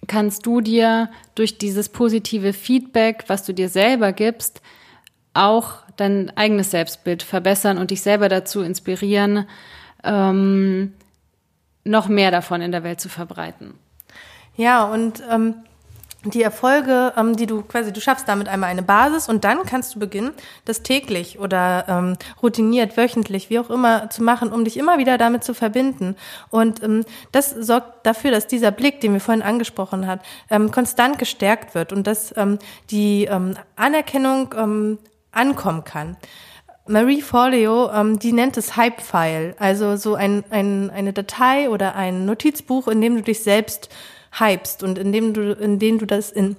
kannst 0.10 0.46
du 0.46 0.60
dir 0.60 1.10
durch 1.36 1.58
dieses 1.58 1.88
positive 1.88 2.52
Feedback, 2.52 3.24
was 3.28 3.46
du 3.46 3.54
dir 3.54 3.70
selber 3.70 4.12
gibst, 4.12 4.62
auch 5.34 5.84
dein 5.96 6.36
eigenes 6.36 6.72
Selbstbild 6.72 7.24
verbessern 7.24 7.78
und 7.78 7.92
dich 7.92 8.02
selber 8.02 8.28
dazu 8.28 8.62
inspirieren, 8.62 9.46
ähm, 10.04 10.94
noch 11.86 12.10
mehr 12.10 12.32
davon 12.32 12.62
in 12.62 12.74
der 12.74 12.84
Welt 12.84 13.00
zu 13.00 13.08
verbreiten. 13.08 13.76
Ja, 14.58 14.84
und 14.86 15.24
ähm, 15.32 15.56
die 16.26 16.44
Erfolge, 16.44 17.14
ähm, 17.16 17.36
die 17.38 17.46
du 17.46 17.62
quasi, 17.62 17.94
du 17.94 18.02
schaffst 18.02 18.28
damit 18.28 18.50
einmal 18.50 18.70
eine 18.70 18.84
Basis 18.84 19.30
und 19.30 19.46
dann 19.46 19.64
kannst 19.64 19.96
du 19.96 20.00
beginnen, 20.00 20.32
das 20.66 20.84
täglich 20.84 21.40
oder 21.40 21.86
ähm, 21.88 22.18
routiniert, 22.44 22.98
wöchentlich, 22.98 23.50
wie 23.50 23.60
auch 23.60 23.70
immer 23.70 24.10
zu 24.10 24.22
machen, 24.24 24.52
um 24.52 24.66
dich 24.66 24.76
immer 24.76 24.98
wieder 24.98 25.18
damit 25.18 25.44
zu 25.46 25.54
verbinden. 25.54 26.16
Und 26.50 26.84
ähm, 26.84 27.06
das 27.32 27.52
sorgt 27.52 28.06
dafür, 28.06 28.32
dass 28.32 28.48
dieser 28.48 28.72
Blick, 28.72 29.00
den 29.00 29.14
wir 29.14 29.22
vorhin 29.22 29.44
angesprochen 29.44 30.08
hat, 30.08 30.22
ähm, 30.50 30.72
konstant 30.72 31.20
gestärkt 31.20 31.74
wird 31.74 31.94
und 31.94 32.06
dass 32.06 32.36
ähm, 32.36 32.60
die 32.92 33.26
ähm, 33.26 33.56
Anerkennung 33.78 34.54
ähm, 34.58 35.00
ankommen 35.32 35.86
kann. 35.86 36.18
Marie 36.86 37.22
Forleo, 37.22 37.92
ähm, 37.92 38.20
die 38.20 38.34
nennt 38.34 38.58
es 38.58 38.76
Hype-File, 38.76 39.56
also 39.60 39.96
so 39.96 40.16
ein, 40.16 40.44
ein, 40.50 40.90
eine 40.90 41.14
Datei 41.14 41.70
oder 41.70 41.96
ein 41.96 42.26
Notizbuch, 42.26 42.88
in 42.88 43.00
dem 43.00 43.16
du 43.16 43.22
dich 43.22 43.44
selbst 43.44 43.90
hypst 44.32 44.84
und 44.84 44.98
indem 44.98 45.34
du, 45.34 45.54
in 45.54 45.80
denen 45.80 46.00
du 46.00 46.06
das 46.06 46.32
in 46.32 46.56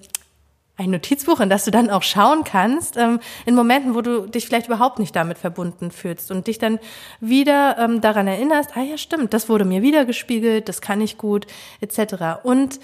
ein 0.81 0.91
Notizbuch, 0.91 1.41
in 1.41 1.51
das 1.51 1.67
du 1.67 1.71
dann 1.71 1.91
auch 1.91 2.03
schauen 2.03 2.43
kannst, 2.43 2.97
ähm, 2.97 3.21
in 3.45 3.55
Momenten, 3.55 3.95
wo 3.95 4.01
du 4.01 4.27
dich 4.27 4.47
vielleicht 4.47 4.67
überhaupt 4.67 4.99
nicht 4.99 5.15
damit 5.15 5.37
verbunden 5.37 5.91
fühlst 5.91 6.31
und 6.31 6.47
dich 6.47 6.59
dann 6.59 6.79
wieder 7.21 7.77
ähm, 7.79 8.01
daran 8.01 8.27
erinnerst, 8.27 8.77
ah 8.77 8.83
ja, 8.83 8.97
stimmt, 8.97 9.35
das 9.35 9.49
wurde 9.49 9.67
mir 9.67 9.83
wieder 9.83 10.07
gespiegelt, 10.07 10.69
das 10.69 10.81
kann 10.81 11.03
ich 11.03 11.19
gut, 11.19 11.47
etc. 11.81 12.43
Und 12.43 12.81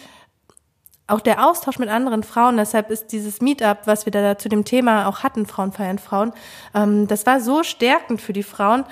auch 1.07 1.21
der 1.21 1.47
Austausch 1.47 1.79
mit 1.79 1.89
anderen 1.89 2.23
Frauen, 2.23 2.57
deshalb 2.57 2.91
ist 2.91 3.13
dieses 3.13 3.41
Meetup, 3.41 3.79
was 3.87 4.07
wir 4.07 4.11
da 4.11 4.37
zu 4.37 4.49
dem 4.49 4.65
Thema 4.65 5.07
auch 5.07 5.23
hatten, 5.23 5.47
Frauen 5.47 5.73
feiern 5.73 5.99
Frauen, 5.99 6.33
ähm, 6.75 7.07
das 7.07 7.25
war 7.25 7.41
so 7.41 7.63
stärkend 7.63 8.21
für 8.21 8.33
die 8.35 8.43
Frauen, 8.43 8.85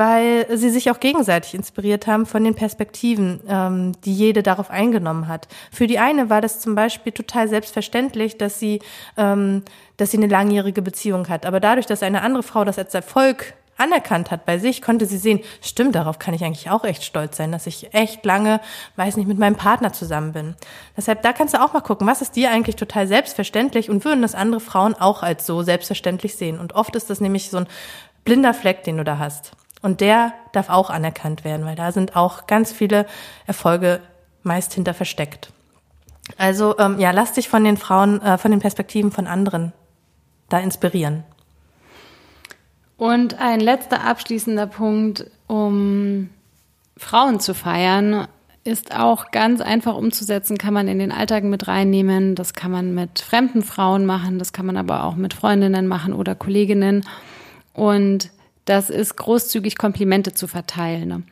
weil 0.00 0.46
sie 0.56 0.70
sich 0.70 0.90
auch 0.90 0.98
gegenseitig 0.98 1.52
inspiriert 1.52 2.06
haben 2.06 2.24
von 2.24 2.42
den 2.42 2.54
Perspektiven, 2.54 3.40
ähm, 3.46 3.92
die 4.06 4.14
jede 4.14 4.42
darauf 4.42 4.70
eingenommen 4.70 5.28
hat. 5.28 5.46
Für 5.70 5.86
die 5.86 5.98
eine 5.98 6.30
war 6.30 6.40
das 6.40 6.58
zum 6.58 6.74
Beispiel 6.74 7.12
total 7.12 7.48
selbstverständlich, 7.48 8.38
dass 8.38 8.58
sie, 8.58 8.80
ähm, 9.18 9.62
dass 9.98 10.12
sie 10.12 10.16
eine 10.16 10.28
langjährige 10.28 10.80
Beziehung 10.80 11.28
hat. 11.28 11.44
Aber 11.44 11.60
dadurch, 11.60 11.84
dass 11.84 12.02
eine 12.02 12.22
andere 12.22 12.42
Frau 12.42 12.64
das 12.64 12.78
als 12.78 12.94
Erfolg 12.94 13.52
anerkannt 13.76 14.30
hat 14.30 14.46
bei 14.46 14.56
sich, 14.56 14.80
konnte 14.80 15.04
sie 15.04 15.18
sehen, 15.18 15.40
stimmt, 15.60 15.94
darauf 15.94 16.18
kann 16.18 16.32
ich 16.32 16.44
eigentlich 16.44 16.70
auch 16.70 16.84
echt 16.84 17.04
stolz 17.04 17.36
sein, 17.36 17.52
dass 17.52 17.66
ich 17.66 17.92
echt 17.92 18.24
lange, 18.24 18.62
weiß 18.96 19.18
nicht, 19.18 19.28
mit 19.28 19.38
meinem 19.38 19.56
Partner 19.56 19.92
zusammen 19.92 20.32
bin. 20.32 20.54
Deshalb, 20.96 21.20
da 21.20 21.34
kannst 21.34 21.52
du 21.52 21.62
auch 21.62 21.74
mal 21.74 21.82
gucken, 21.82 22.06
was 22.06 22.22
ist 22.22 22.36
dir 22.36 22.50
eigentlich 22.50 22.76
total 22.76 23.06
selbstverständlich 23.06 23.90
und 23.90 24.06
würden 24.06 24.22
das 24.22 24.34
andere 24.34 24.62
Frauen 24.62 24.94
auch 24.94 25.22
als 25.22 25.44
so 25.44 25.62
selbstverständlich 25.62 26.36
sehen. 26.36 26.58
Und 26.58 26.74
oft 26.74 26.96
ist 26.96 27.10
das 27.10 27.20
nämlich 27.20 27.50
so 27.50 27.58
ein 27.58 27.66
blinder 28.24 28.54
Fleck, 28.54 28.82
den 28.84 28.96
du 28.96 29.04
da 29.04 29.18
hast. 29.18 29.52
Und 29.82 30.00
der 30.00 30.32
darf 30.52 30.68
auch 30.68 30.90
anerkannt 30.90 31.44
werden, 31.44 31.64
weil 31.64 31.76
da 31.76 31.92
sind 31.92 32.16
auch 32.16 32.46
ganz 32.46 32.72
viele 32.72 33.06
Erfolge 33.46 34.00
meist 34.42 34.74
hinter 34.74 34.94
versteckt. 34.94 35.52
Also 36.36 36.78
ähm, 36.78 36.98
ja, 36.98 37.10
lass 37.10 37.32
dich 37.32 37.48
von 37.48 37.64
den 37.64 37.76
Frauen, 37.76 38.20
äh, 38.22 38.38
von 38.38 38.50
den 38.50 38.60
Perspektiven 38.60 39.10
von 39.10 39.26
anderen 39.26 39.72
da 40.48 40.58
inspirieren. 40.58 41.24
Und 42.96 43.40
ein 43.40 43.60
letzter 43.60 44.04
abschließender 44.04 44.66
Punkt, 44.66 45.26
um 45.46 46.28
Frauen 46.98 47.40
zu 47.40 47.54
feiern, 47.54 48.28
ist 48.62 48.94
auch 48.94 49.30
ganz 49.30 49.62
einfach 49.62 49.96
umzusetzen, 49.96 50.58
kann 50.58 50.74
man 50.74 50.86
in 50.86 50.98
den 50.98 51.12
Alltag 51.12 51.44
mit 51.44 51.66
reinnehmen. 51.66 52.34
Das 52.34 52.52
kann 52.52 52.70
man 52.70 52.94
mit 52.94 53.20
fremden 53.20 53.62
Frauen 53.62 54.04
machen, 54.04 54.38
das 54.38 54.52
kann 54.52 54.66
man 54.66 54.76
aber 54.76 55.04
auch 55.04 55.16
mit 55.16 55.32
Freundinnen 55.32 55.86
machen 55.86 56.12
oder 56.12 56.34
Kolleginnen. 56.34 57.06
Und 57.72 58.30
das 58.64 58.90
ist 58.90 59.16
großzügig 59.16 59.78
Komplimente 59.78 60.32
zu 60.32 60.46
verteilen. 60.46 61.26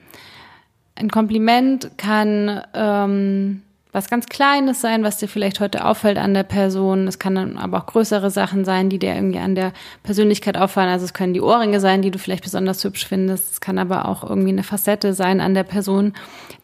Ein 0.95 1.11
Kompliment 1.11 1.91
kann 1.97 2.63
ähm, 2.75 3.63
was 3.93 4.11
ganz 4.11 4.27
Kleines 4.27 4.81
sein, 4.81 5.03
was 5.03 5.19
dir 5.19 5.29
vielleicht 5.29 5.61
heute 5.61 5.85
auffällt 5.85 6.19
an 6.19 6.35
der 6.35 6.43
Person. 6.43 7.09
Es 7.09 7.19
kann 7.19 7.35
dann 7.35 7.57
aber 7.57 7.79
auch 7.79 7.87
größere 7.87 8.31
Sachen 8.31 8.65
sein, 8.65 8.91
die 8.91 8.99
dir 8.99 9.15
irgendwie 9.15 9.39
an 9.39 9.55
der 9.55 9.73
Persönlichkeit 10.03 10.57
auffallen. 10.57 10.91
Also 10.91 11.05
es 11.05 11.15
können 11.15 11.33
die 11.33 11.41
Ohrringe 11.41 11.81
sein, 11.81 12.03
die 12.03 12.11
du 12.11 12.19
vielleicht 12.19 12.45
besonders 12.45 12.85
hübsch 12.85 13.07
findest. 13.07 13.53
Es 13.53 13.61
kann 13.61 13.79
aber 13.79 14.07
auch 14.07 14.29
irgendwie 14.29 14.51
eine 14.51 14.63
Facette 14.63 15.15
sein 15.15 15.41
an 15.41 15.55
der 15.55 15.65
Person, 15.65 16.13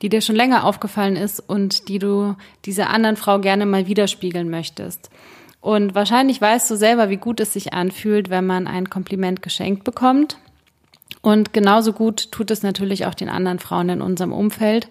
die 0.02 0.08
dir 0.08 0.20
schon 0.20 0.36
länger 0.36 0.64
aufgefallen 0.64 1.16
ist 1.16 1.40
und 1.40 1.88
die 1.88 1.98
du 1.98 2.36
dieser 2.66 2.90
anderen 2.90 3.16
Frau 3.16 3.38
gerne 3.38 3.64
mal 3.66 3.86
widerspiegeln 3.86 4.50
möchtest. 4.50 5.10
Und 5.60 5.94
wahrscheinlich 5.94 6.40
weißt 6.40 6.70
du 6.70 6.76
selber, 6.76 7.08
wie 7.08 7.16
gut 7.16 7.40
es 7.40 7.54
sich 7.54 7.72
anfühlt, 7.72 8.28
wenn 8.28 8.44
man 8.44 8.66
ein 8.66 8.90
Kompliment 8.90 9.40
geschenkt 9.40 9.82
bekommt. 9.82 10.36
Und 11.24 11.54
genauso 11.54 11.94
gut 11.94 12.32
tut 12.32 12.50
es 12.50 12.62
natürlich 12.62 13.06
auch 13.06 13.14
den 13.14 13.30
anderen 13.30 13.58
Frauen 13.58 13.88
in 13.88 14.02
unserem 14.02 14.30
Umfeld. 14.30 14.88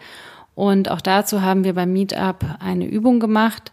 Und 0.56 0.89
auch 0.89 1.00
dazu 1.00 1.43
haben 1.43 1.63
wir 1.63 1.76
beim 1.76 1.93
Meetup 1.93 2.43
eine 2.60 2.88
Übung 2.88 3.19
gemacht. 3.19 3.72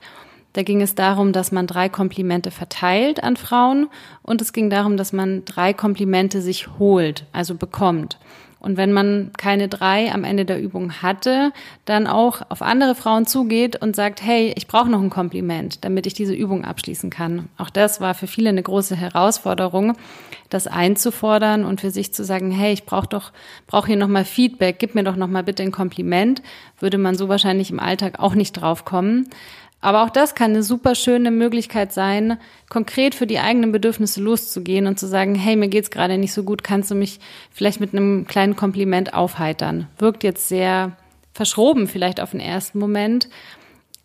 Da 0.52 0.62
ging 0.62 0.82
es 0.82 0.94
darum, 0.94 1.32
dass 1.32 1.52
man 1.52 1.66
drei 1.66 1.88
Komplimente 1.88 2.50
verteilt 2.50 3.22
an 3.22 3.38
Frauen 3.38 3.88
und 4.22 4.42
es 4.42 4.52
ging 4.52 4.68
darum, 4.68 4.98
dass 4.98 5.14
man 5.14 5.46
drei 5.46 5.72
Komplimente 5.72 6.42
sich 6.42 6.68
holt, 6.78 7.24
also 7.32 7.54
bekommt. 7.54 8.18
Und 8.60 8.76
wenn 8.76 8.92
man 8.92 9.32
keine 9.38 9.68
drei 9.68 10.12
am 10.12 10.22
Ende 10.22 10.44
der 10.44 10.60
Übung 10.60 11.02
hatte, 11.02 11.52
dann 11.86 12.06
auch 12.06 12.42
auf 12.50 12.60
andere 12.60 12.94
Frauen 12.94 13.26
zugeht 13.26 13.80
und 13.80 13.96
sagt, 13.96 14.22
hey, 14.22 14.52
ich 14.56 14.66
brauche 14.66 14.90
noch 14.90 15.00
ein 15.00 15.10
Kompliment, 15.10 15.84
damit 15.84 16.06
ich 16.06 16.14
diese 16.14 16.34
Übung 16.34 16.64
abschließen 16.64 17.08
kann. 17.08 17.48
Auch 17.56 17.70
das 17.70 18.00
war 18.00 18.14
für 18.14 18.26
viele 18.26 18.50
eine 18.50 18.62
große 18.62 18.94
Herausforderung, 18.94 19.94
das 20.50 20.66
einzufordern 20.66 21.64
und 21.64 21.80
für 21.80 21.90
sich 21.90 22.12
zu 22.12 22.22
sagen, 22.22 22.50
hey, 22.50 22.72
ich 22.72 22.84
brauche 22.84 23.08
doch, 23.08 23.32
brauche 23.66 23.86
hier 23.86 23.96
nochmal 23.96 24.26
Feedback, 24.26 24.78
gib 24.78 24.94
mir 24.94 25.04
doch 25.04 25.16
nochmal 25.16 25.42
bitte 25.42 25.62
ein 25.62 25.72
Kompliment, 25.72 26.42
würde 26.78 26.98
man 26.98 27.16
so 27.16 27.28
wahrscheinlich 27.28 27.70
im 27.70 27.80
Alltag 27.80 28.18
auch 28.18 28.34
nicht 28.34 28.52
drauf 28.52 28.84
kommen. 28.84 29.30
Aber 29.80 30.04
auch 30.04 30.10
das 30.10 30.34
kann 30.34 30.50
eine 30.50 30.62
super 30.62 30.94
schöne 30.94 31.30
Möglichkeit 31.30 31.92
sein, 31.92 32.38
konkret 32.68 33.14
für 33.14 33.26
die 33.26 33.38
eigenen 33.38 33.72
Bedürfnisse 33.72 34.20
loszugehen 34.20 34.86
und 34.86 34.98
zu 34.98 35.06
sagen, 35.06 35.34
hey, 35.34 35.56
mir 35.56 35.68
geht's 35.68 35.90
gerade 35.90 36.18
nicht 36.18 36.34
so 36.34 36.42
gut, 36.42 36.62
kannst 36.62 36.90
du 36.90 36.94
mich 36.94 37.18
vielleicht 37.50 37.80
mit 37.80 37.94
einem 37.94 38.26
kleinen 38.26 38.56
Kompliment 38.56 39.14
aufheitern. 39.14 39.86
Wirkt 39.98 40.22
jetzt 40.22 40.48
sehr 40.48 40.96
verschroben 41.32 41.86
vielleicht 41.86 42.20
auf 42.20 42.32
den 42.32 42.40
ersten 42.40 42.78
Moment, 42.78 43.30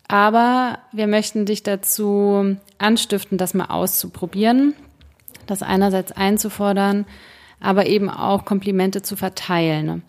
aber 0.08 0.78
wir 0.92 1.08
möchten 1.08 1.44
dich 1.44 1.62
dazu 1.62 2.56
anstiften, 2.78 3.36
das 3.36 3.52
mal 3.52 3.66
auszuprobieren, 3.66 4.74
das 5.46 5.62
einerseits 5.62 6.12
einzufordern, 6.12 7.04
aber 7.60 7.86
eben 7.86 8.08
auch 8.08 8.44
Komplimente 8.44 9.02
zu 9.02 9.16
verteilen. 9.16 10.02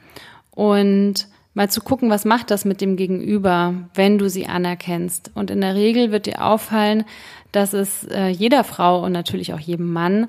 Und 0.52 1.28
mal 1.58 1.72
zu 1.72 1.82
gucken, 1.82 2.12
was 2.12 2.24
macht 2.24 2.52
das 2.52 2.66
mit 2.66 2.82
dem 2.82 2.98
Gegenüber, 2.98 3.74
wenn 3.96 4.20
du 4.20 4.30
sie 4.30 4.46
anerkennst. 4.46 5.32
Und 5.34 5.50
in 5.50 5.62
der 5.62 5.74
Regel 5.74 6.12
wird 6.12 6.28
dir 6.28 6.46
auffallen, 6.46 7.04
dass 7.52 7.74
es 7.74 8.04
äh, 8.04 8.28
jeder 8.28 8.64
Frau 8.64 9.04
und 9.04 9.12
natürlich 9.12 9.56
auch 9.56 9.60
jedem 9.60 9.92
Mann 9.92 10.28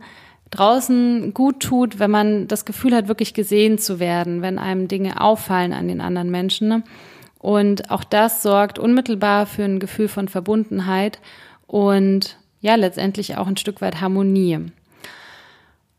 draußen 0.48 1.34
gut 1.34 1.60
tut, 1.60 1.98
wenn 1.98 2.10
man 2.10 2.48
das 2.48 2.64
Gefühl 2.64 2.94
hat, 2.94 3.08
wirklich 3.08 3.34
gesehen 3.34 3.76
zu 3.76 4.00
werden, 4.00 4.40
wenn 4.40 4.58
einem 4.58 4.88
Dinge 4.88 5.20
auffallen 5.20 5.74
an 5.74 5.86
den 5.86 6.00
anderen 6.00 6.30
Menschen. 6.30 6.82
Und 7.38 7.90
auch 7.90 8.04
das 8.04 8.42
sorgt 8.42 8.78
unmittelbar 8.78 9.44
für 9.44 9.64
ein 9.64 9.80
Gefühl 9.80 10.08
von 10.08 10.28
Verbundenheit 10.28 11.20
und 11.66 12.38
ja, 12.62 12.74
letztendlich 12.74 13.36
auch 13.36 13.46
ein 13.46 13.58
Stück 13.58 13.82
weit 13.82 14.00
Harmonie. 14.00 14.60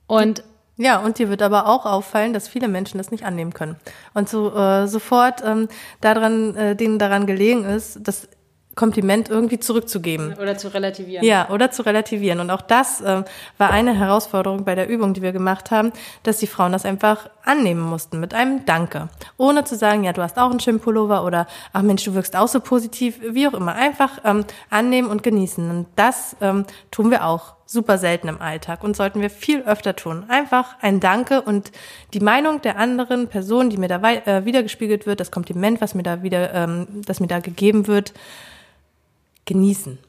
Und 0.08 0.44
ja, 0.80 0.98
und 1.00 1.20
dir 1.20 1.30
wird 1.30 1.42
aber 1.42 1.68
auch 1.68 1.86
auffallen, 1.86 2.32
dass 2.32 2.48
viele 2.48 2.70
Menschen 2.70 3.00
das 3.00 3.12
nicht 3.12 3.26
annehmen 3.26 3.54
können. 3.54 3.76
Und 4.14 4.30
so 4.30 4.56
äh, 4.56 4.88
sofort 4.88 5.44
ähm, 5.46 5.68
daran, 6.00 6.56
äh, 6.56 6.76
denen 6.78 6.98
daran 6.98 7.26
gelegen 7.26 7.66
ist, 7.66 8.00
das 8.02 8.30
Kompliment 8.76 9.28
irgendwie 9.28 9.60
zurückzugeben. 9.60 10.38
Oder 10.42 10.58
zu 10.58 10.74
relativieren. 10.74 11.26
Ja, 11.26 11.50
oder 11.50 11.70
zu 11.70 11.86
relativieren. 11.86 12.40
Und 12.40 12.50
auch 12.50 12.62
das 12.62 13.02
äh, 13.02 13.24
war 13.58 13.72
eine 13.72 13.94
Herausforderung 13.94 14.64
bei 14.64 14.74
der 14.74 14.88
Übung, 14.88 15.14
die 15.14 15.22
wir 15.22 15.34
gemacht 15.34 15.70
haben, 15.70 15.92
dass 16.24 16.38
die 16.38 16.48
Frauen 16.48 16.72
das 16.72 16.86
einfach 16.86 17.30
annehmen 17.44 17.82
mussten 17.82 18.22
mit 18.22 18.34
einem 18.34 18.66
Danke. 18.66 19.10
Ohne 19.36 19.66
zu 19.66 19.76
sagen, 19.76 20.06
ja, 20.06 20.14
du 20.14 20.22
hast 20.22 20.38
auch 20.38 20.50
einen 20.50 20.62
schönen 20.62 20.80
Pullover 20.80 21.26
oder 21.26 21.46
ach 21.74 21.82
Mensch, 21.82 22.06
du 22.06 22.14
wirkst 22.14 22.38
auch 22.38 22.48
so 22.48 22.62
positiv, 22.62 23.20
wie 23.22 23.50
auch 23.50 23.54
immer. 23.54 23.76
Einfach 23.76 24.20
ähm, 24.24 24.46
annehmen 24.70 25.10
und 25.10 25.24
genießen. 25.24 25.70
Und 25.70 25.88
das 25.98 26.38
ähm, 26.40 26.66
tun 26.90 27.12
wir 27.12 27.26
auch 27.26 27.59
super 27.72 28.00
selten 28.00 28.28
im 28.30 28.42
Alltag 28.42 28.84
und 28.84 28.96
sollten 28.96 29.22
wir 29.22 29.30
viel 29.30 29.62
öfter 29.62 29.96
tun. 29.96 30.26
Einfach 30.28 30.76
ein 30.82 31.00
Danke 31.00 31.44
und 31.44 31.72
die 32.16 32.20
Meinung 32.20 32.62
der 32.62 32.78
anderen 32.80 33.28
Person, 33.28 33.70
die 33.70 33.78
mir 33.78 33.88
da 33.88 34.02
äh, 34.02 34.44
wiedergespiegelt 34.44 35.06
wird, 35.06 35.20
das 35.20 35.30
Kompliment, 35.30 35.80
was 35.80 35.94
mir 35.94 36.02
da 36.02 36.24
wieder, 36.24 36.52
ähm, 36.56 36.88
das 37.06 37.20
mir 37.20 37.28
da 37.28 37.40
gegeben 37.40 37.86
wird, 37.86 38.14
genießen 39.46 40.00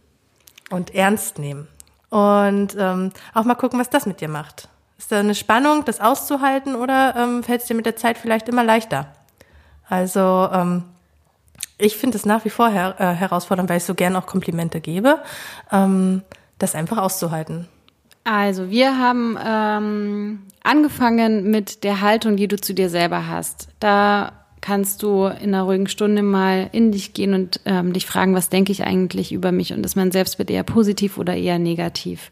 und 0.70 0.94
ernst 0.94 1.38
nehmen. 1.38 1.68
Und 2.08 2.76
ähm, 2.78 3.12
auch 3.34 3.44
mal 3.44 3.56
gucken, 3.56 3.78
was 3.78 3.90
das 3.90 4.06
mit 4.06 4.22
dir 4.22 4.28
macht. 4.28 4.68
Ist 4.96 5.12
da 5.12 5.20
eine 5.20 5.34
Spannung, 5.34 5.84
das 5.84 6.00
auszuhalten 6.00 6.74
oder 6.74 7.14
ähm, 7.14 7.42
fällt 7.42 7.60
es 7.60 7.66
dir 7.66 7.74
mit 7.74 7.84
der 7.84 7.96
Zeit 7.96 8.16
vielleicht 8.16 8.48
immer 8.48 8.64
leichter? 8.64 9.12
Also 9.86 10.48
ähm, 10.50 10.84
ich 11.76 11.98
finde 11.98 12.16
es 12.16 12.24
nach 12.24 12.46
wie 12.46 12.50
vor 12.50 12.70
her 12.70 12.94
äh, 12.98 13.04
herausfordernd, 13.08 13.68
weil 13.68 13.76
ich 13.76 13.84
so 13.84 13.94
gern 13.94 14.16
auch 14.16 14.24
Komplimente 14.24 14.80
gebe, 14.80 15.22
ähm, 15.70 16.22
das 16.60 16.74
einfach 16.74 16.98
auszuhalten. 16.98 17.66
Also 18.24 18.70
wir 18.70 18.98
haben 18.98 19.36
ähm, 19.44 20.40
angefangen 20.62 21.50
mit 21.50 21.84
der 21.84 22.00
Haltung, 22.00 22.36
die 22.36 22.48
du 22.48 22.60
zu 22.60 22.74
dir 22.74 22.90
selber 22.90 23.26
hast. 23.26 23.68
Da 23.80 24.32
kannst 24.60 25.02
du 25.02 25.24
in 25.24 25.54
einer 25.54 25.62
ruhigen 25.62 25.88
Stunde 25.88 26.22
mal 26.22 26.68
in 26.72 26.92
dich 26.92 27.14
gehen 27.14 27.32
und 27.32 27.60
ähm, 27.64 27.92
dich 27.94 28.06
fragen, 28.06 28.34
was 28.34 28.50
denke 28.50 28.72
ich 28.72 28.84
eigentlich 28.84 29.32
über 29.32 29.52
mich 29.52 29.72
und 29.72 29.84
ist 29.84 29.96
mein 29.96 30.12
Selbstbild 30.12 30.50
eher 30.50 30.64
positiv 30.64 31.16
oder 31.16 31.34
eher 31.34 31.58
negativ. 31.58 32.30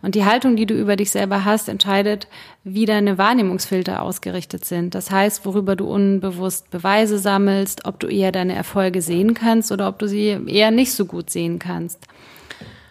Und 0.00 0.14
die 0.14 0.24
Haltung, 0.24 0.54
die 0.54 0.66
du 0.66 0.74
über 0.74 0.94
dich 0.94 1.10
selber 1.10 1.44
hast, 1.44 1.68
entscheidet, 1.68 2.28
wie 2.62 2.84
deine 2.84 3.18
Wahrnehmungsfilter 3.18 4.02
ausgerichtet 4.02 4.64
sind. 4.64 4.94
Das 4.94 5.10
heißt, 5.10 5.44
worüber 5.44 5.74
du 5.74 5.86
unbewusst 5.86 6.70
Beweise 6.70 7.18
sammelst, 7.18 7.86
ob 7.86 7.98
du 7.98 8.06
eher 8.06 8.30
deine 8.30 8.54
Erfolge 8.54 9.02
sehen 9.02 9.34
kannst 9.34 9.72
oder 9.72 9.88
ob 9.88 9.98
du 9.98 10.06
sie 10.06 10.38
eher 10.46 10.70
nicht 10.70 10.92
so 10.92 11.06
gut 11.06 11.30
sehen 11.30 11.58
kannst. 11.58 12.06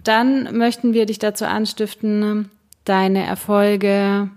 Dann 0.05 0.57
möchten 0.57 0.93
wir 0.93 1.05
dich 1.05 1.19
dazu 1.19 1.45
anstiften, 1.45 2.49
deine 2.85 3.25
Erfolge 3.25 4.29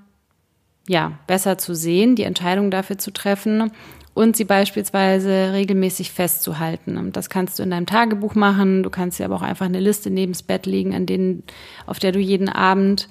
ja, 0.89 1.13
besser 1.27 1.59
zu 1.59 1.75
sehen, 1.75 2.17
die 2.17 2.23
Entscheidung 2.23 2.71
dafür 2.71 2.99
zu 2.99 3.13
treffen 3.13 3.71
und 4.15 4.37
sie 4.37 4.45
beispielsweise 4.45 5.53
regelmäßig 5.53 6.11
festzuhalten. 6.11 7.13
Das 7.13 7.31
kannst 7.31 7.59
du 7.59 7.63
in 7.63 7.71
deinem 7.71 7.87
Tagebuch 7.87 8.35
machen. 8.35 8.83
Du 8.83 8.91
kannst 8.91 9.21
dir 9.21 9.27
aber 9.27 9.37
auch 9.37 9.43
einfach 9.43 9.67
eine 9.67 9.81
Liste 9.81 10.11
neben 10.11 10.33
das 10.33 10.43
Bett 10.43 10.67
legen, 10.67 10.95
an 10.95 11.07
denen, 11.07 11.45
auf 11.87 11.99
der 11.99 12.13
du 12.13 12.19
jeden 12.19 12.49
Abend 12.49 13.09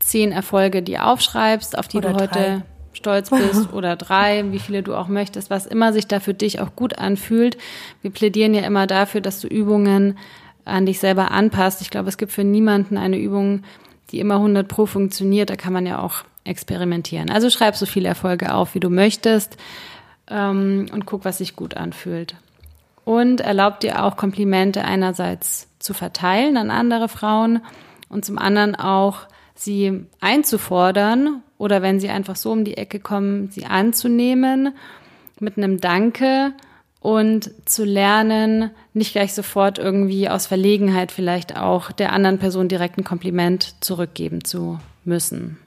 zehn 0.00 0.32
Erfolge 0.32 0.82
dir 0.82 1.06
aufschreibst, 1.06 1.78
auf 1.78 1.88
die 1.88 1.98
oder 1.98 2.12
du 2.12 2.20
heute 2.20 2.28
drei. 2.28 2.62
stolz 2.92 3.30
bist 3.30 3.72
oder 3.72 3.96
drei, 3.96 4.44
wie 4.52 4.58
viele 4.58 4.82
du 4.82 4.94
auch 4.94 5.08
möchtest, 5.08 5.48
was 5.48 5.66
immer 5.66 5.92
sich 5.92 6.06
da 6.08 6.20
für 6.20 6.34
dich 6.34 6.60
auch 6.60 6.74
gut 6.76 6.98
anfühlt. 6.98 7.56
Wir 8.02 8.10
plädieren 8.10 8.54
ja 8.54 8.62
immer 8.62 8.86
dafür, 8.86 9.20
dass 9.20 9.40
du 9.40 9.46
Übungen 9.46 10.18
an 10.66 10.86
dich 10.86 10.98
selber 10.98 11.30
anpasst. 11.30 11.80
Ich 11.80 11.90
glaube, 11.90 12.08
es 12.08 12.18
gibt 12.18 12.32
für 12.32 12.44
niemanden 12.44 12.98
eine 12.98 13.18
Übung, 13.18 13.62
die 14.10 14.20
immer 14.20 14.34
100 14.34 14.68
pro 14.68 14.86
funktioniert. 14.86 15.50
Da 15.50 15.56
kann 15.56 15.72
man 15.72 15.86
ja 15.86 16.00
auch 16.00 16.24
experimentieren. 16.44 17.30
Also 17.30 17.50
schreib 17.50 17.76
so 17.76 17.86
viele 17.86 18.08
Erfolge 18.08 18.54
auf, 18.54 18.74
wie 18.74 18.80
du 18.80 18.90
möchtest 18.90 19.56
ähm, 20.28 20.86
und 20.92 21.06
guck, 21.06 21.24
was 21.24 21.38
sich 21.38 21.56
gut 21.56 21.76
anfühlt. 21.76 22.36
Und 23.04 23.40
erlaub 23.40 23.80
dir 23.80 24.04
auch 24.04 24.16
Komplimente 24.16 24.84
einerseits 24.84 25.68
zu 25.78 25.94
verteilen 25.94 26.56
an 26.56 26.70
andere 26.70 27.08
Frauen 27.08 27.60
und 28.08 28.24
zum 28.24 28.38
anderen 28.38 28.74
auch 28.74 29.28
sie 29.54 30.06
einzufordern 30.20 31.42
oder 31.58 31.82
wenn 31.82 32.00
sie 32.00 32.10
einfach 32.10 32.36
so 32.36 32.52
um 32.52 32.64
die 32.64 32.76
Ecke 32.76 33.00
kommen, 33.00 33.50
sie 33.50 33.64
anzunehmen 33.64 34.74
mit 35.40 35.56
einem 35.56 35.80
Danke 35.80 36.52
und 37.00 37.50
zu 37.66 37.84
lernen, 37.84 38.70
nicht 38.94 39.12
gleich 39.12 39.34
sofort 39.34 39.78
irgendwie 39.78 40.28
aus 40.28 40.46
Verlegenheit 40.46 41.12
vielleicht 41.12 41.56
auch 41.56 41.92
der 41.92 42.12
anderen 42.12 42.38
Person 42.38 42.68
direkt 42.68 42.98
ein 42.98 43.04
Kompliment 43.04 43.74
zurückgeben 43.80 44.44
zu 44.44 44.78
müssen 45.04 45.58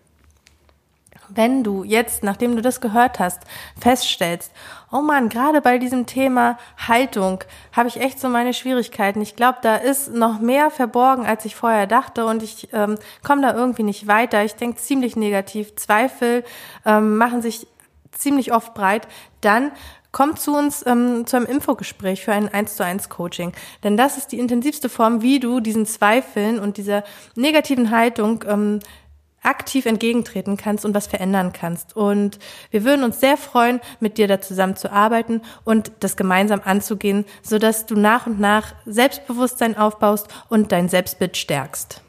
wenn 1.29 1.63
du 1.63 1.83
jetzt, 1.83 2.23
nachdem 2.23 2.55
du 2.55 2.61
das 2.61 2.81
gehört 2.81 3.19
hast, 3.19 3.43
feststellst, 3.79 4.51
oh 4.91 5.01
man, 5.01 5.29
gerade 5.29 5.61
bei 5.61 5.77
diesem 5.77 6.05
Thema 6.05 6.57
Haltung 6.87 7.43
habe 7.71 7.87
ich 7.87 8.01
echt 8.01 8.19
so 8.19 8.29
meine 8.29 8.53
Schwierigkeiten. 8.53 9.21
Ich 9.21 9.35
glaube, 9.35 9.59
da 9.61 9.75
ist 9.75 10.13
noch 10.13 10.39
mehr 10.39 10.71
verborgen, 10.71 11.25
als 11.25 11.45
ich 11.45 11.55
vorher 11.55 11.87
dachte 11.87 12.25
und 12.25 12.43
ich 12.43 12.69
ähm, 12.73 12.97
komme 13.23 13.41
da 13.41 13.53
irgendwie 13.53 13.83
nicht 13.83 14.07
weiter. 14.07 14.43
Ich 14.43 14.55
denke 14.55 14.77
ziemlich 14.77 15.15
negativ. 15.15 15.75
Zweifel 15.75 16.43
ähm, 16.85 17.17
machen 17.17 17.41
sich 17.41 17.67
ziemlich 18.11 18.51
oft 18.51 18.73
breit. 18.73 19.07
Dann 19.41 19.71
Kommt 20.11 20.39
zu 20.39 20.55
uns 20.55 20.83
ähm, 20.87 21.27
zu 21.27 21.37
einem 21.37 21.45
Infogespräch 21.45 22.23
für 22.23 22.33
ein 22.33 22.51
1 22.51 22.75
zu 22.75 22.83
1 22.83 23.09
Coaching. 23.09 23.53
Denn 23.83 23.95
das 23.95 24.17
ist 24.17 24.31
die 24.31 24.39
intensivste 24.39 24.89
Form, 24.89 25.21
wie 25.21 25.39
du 25.39 25.59
diesen 25.59 25.85
Zweifeln 25.85 26.59
und 26.59 26.77
dieser 26.77 27.03
negativen 27.35 27.91
Haltung 27.91 28.43
ähm, 28.47 28.79
aktiv 29.43 29.85
entgegentreten 29.85 30.57
kannst 30.57 30.85
und 30.85 30.93
was 30.93 31.07
verändern 31.07 31.53
kannst. 31.53 31.95
Und 31.95 32.39
wir 32.71 32.83
würden 32.83 33.03
uns 33.03 33.19
sehr 33.19 33.37
freuen, 33.37 33.79
mit 33.99 34.17
dir 34.17 34.27
da 34.27 34.41
zusammen 34.41 34.75
zu 34.75 34.91
arbeiten 34.91 35.41
und 35.63 35.91
das 35.99 36.17
gemeinsam 36.17 36.61
anzugehen, 36.63 37.25
sodass 37.41 37.85
du 37.85 37.95
nach 37.95 38.27
und 38.27 38.39
nach 38.39 38.73
Selbstbewusstsein 38.85 39.77
aufbaust 39.77 40.27
und 40.49 40.71
dein 40.71 40.89
Selbstbild 40.89 41.37
stärkst. 41.37 42.01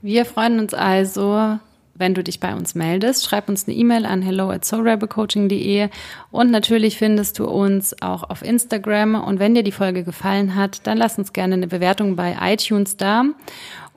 Wir 0.00 0.24
freuen 0.24 0.60
uns 0.60 0.74
also, 0.74 1.58
wenn 1.98 2.14
du 2.14 2.24
dich 2.24 2.40
bei 2.40 2.54
uns 2.54 2.74
meldest. 2.74 3.24
Schreib 3.26 3.48
uns 3.48 3.66
eine 3.66 3.76
E-Mail 3.76 4.06
an 4.06 4.22
hello 4.22 4.50
at 4.50 4.64
soulrebelcoaching.de 4.64 5.88
und 6.30 6.50
natürlich 6.50 6.96
findest 6.96 7.38
du 7.38 7.46
uns 7.46 8.00
auch 8.02 8.28
auf 8.30 8.42
Instagram. 8.42 9.14
Und 9.16 9.38
wenn 9.38 9.54
dir 9.54 9.62
die 9.62 9.72
Folge 9.72 10.04
gefallen 10.04 10.54
hat, 10.54 10.86
dann 10.86 10.98
lass 10.98 11.18
uns 11.18 11.32
gerne 11.32 11.54
eine 11.54 11.66
Bewertung 11.66 12.16
bei 12.16 12.36
iTunes 12.40 12.96
da. 12.96 13.24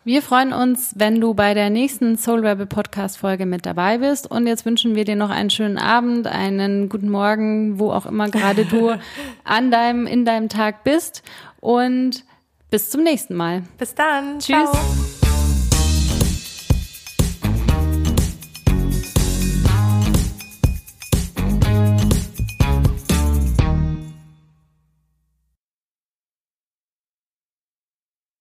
Wir 0.03 0.23
freuen 0.23 0.51
uns, 0.51 0.93
wenn 0.97 1.21
du 1.21 1.35
bei 1.35 1.53
der 1.53 1.69
nächsten 1.69 2.17
Soul 2.17 2.45
Rebel 2.45 2.65
Podcast 2.65 3.19
Folge 3.19 3.45
mit 3.45 3.67
dabei 3.67 3.99
bist. 3.99 4.29
Und 4.29 4.47
jetzt 4.47 4.65
wünschen 4.65 4.95
wir 4.95 5.05
dir 5.05 5.15
noch 5.15 5.29
einen 5.29 5.51
schönen 5.51 5.77
Abend, 5.77 6.25
einen 6.25 6.89
guten 6.89 7.09
Morgen, 7.09 7.77
wo 7.77 7.91
auch 7.91 8.07
immer 8.07 8.27
gerade 8.29 8.65
du 8.65 8.97
an 9.43 9.69
deinem, 9.69 10.07
in 10.07 10.25
deinem 10.25 10.49
Tag 10.49 10.83
bist. 10.83 11.21
Und 11.59 12.23
bis 12.71 12.89
zum 12.89 13.03
nächsten 13.03 13.35
Mal. 13.35 13.61
Bis 13.77 13.93
dann. 13.93 14.39
Tschüss. 14.39 14.71
Ciao. 14.71 15.20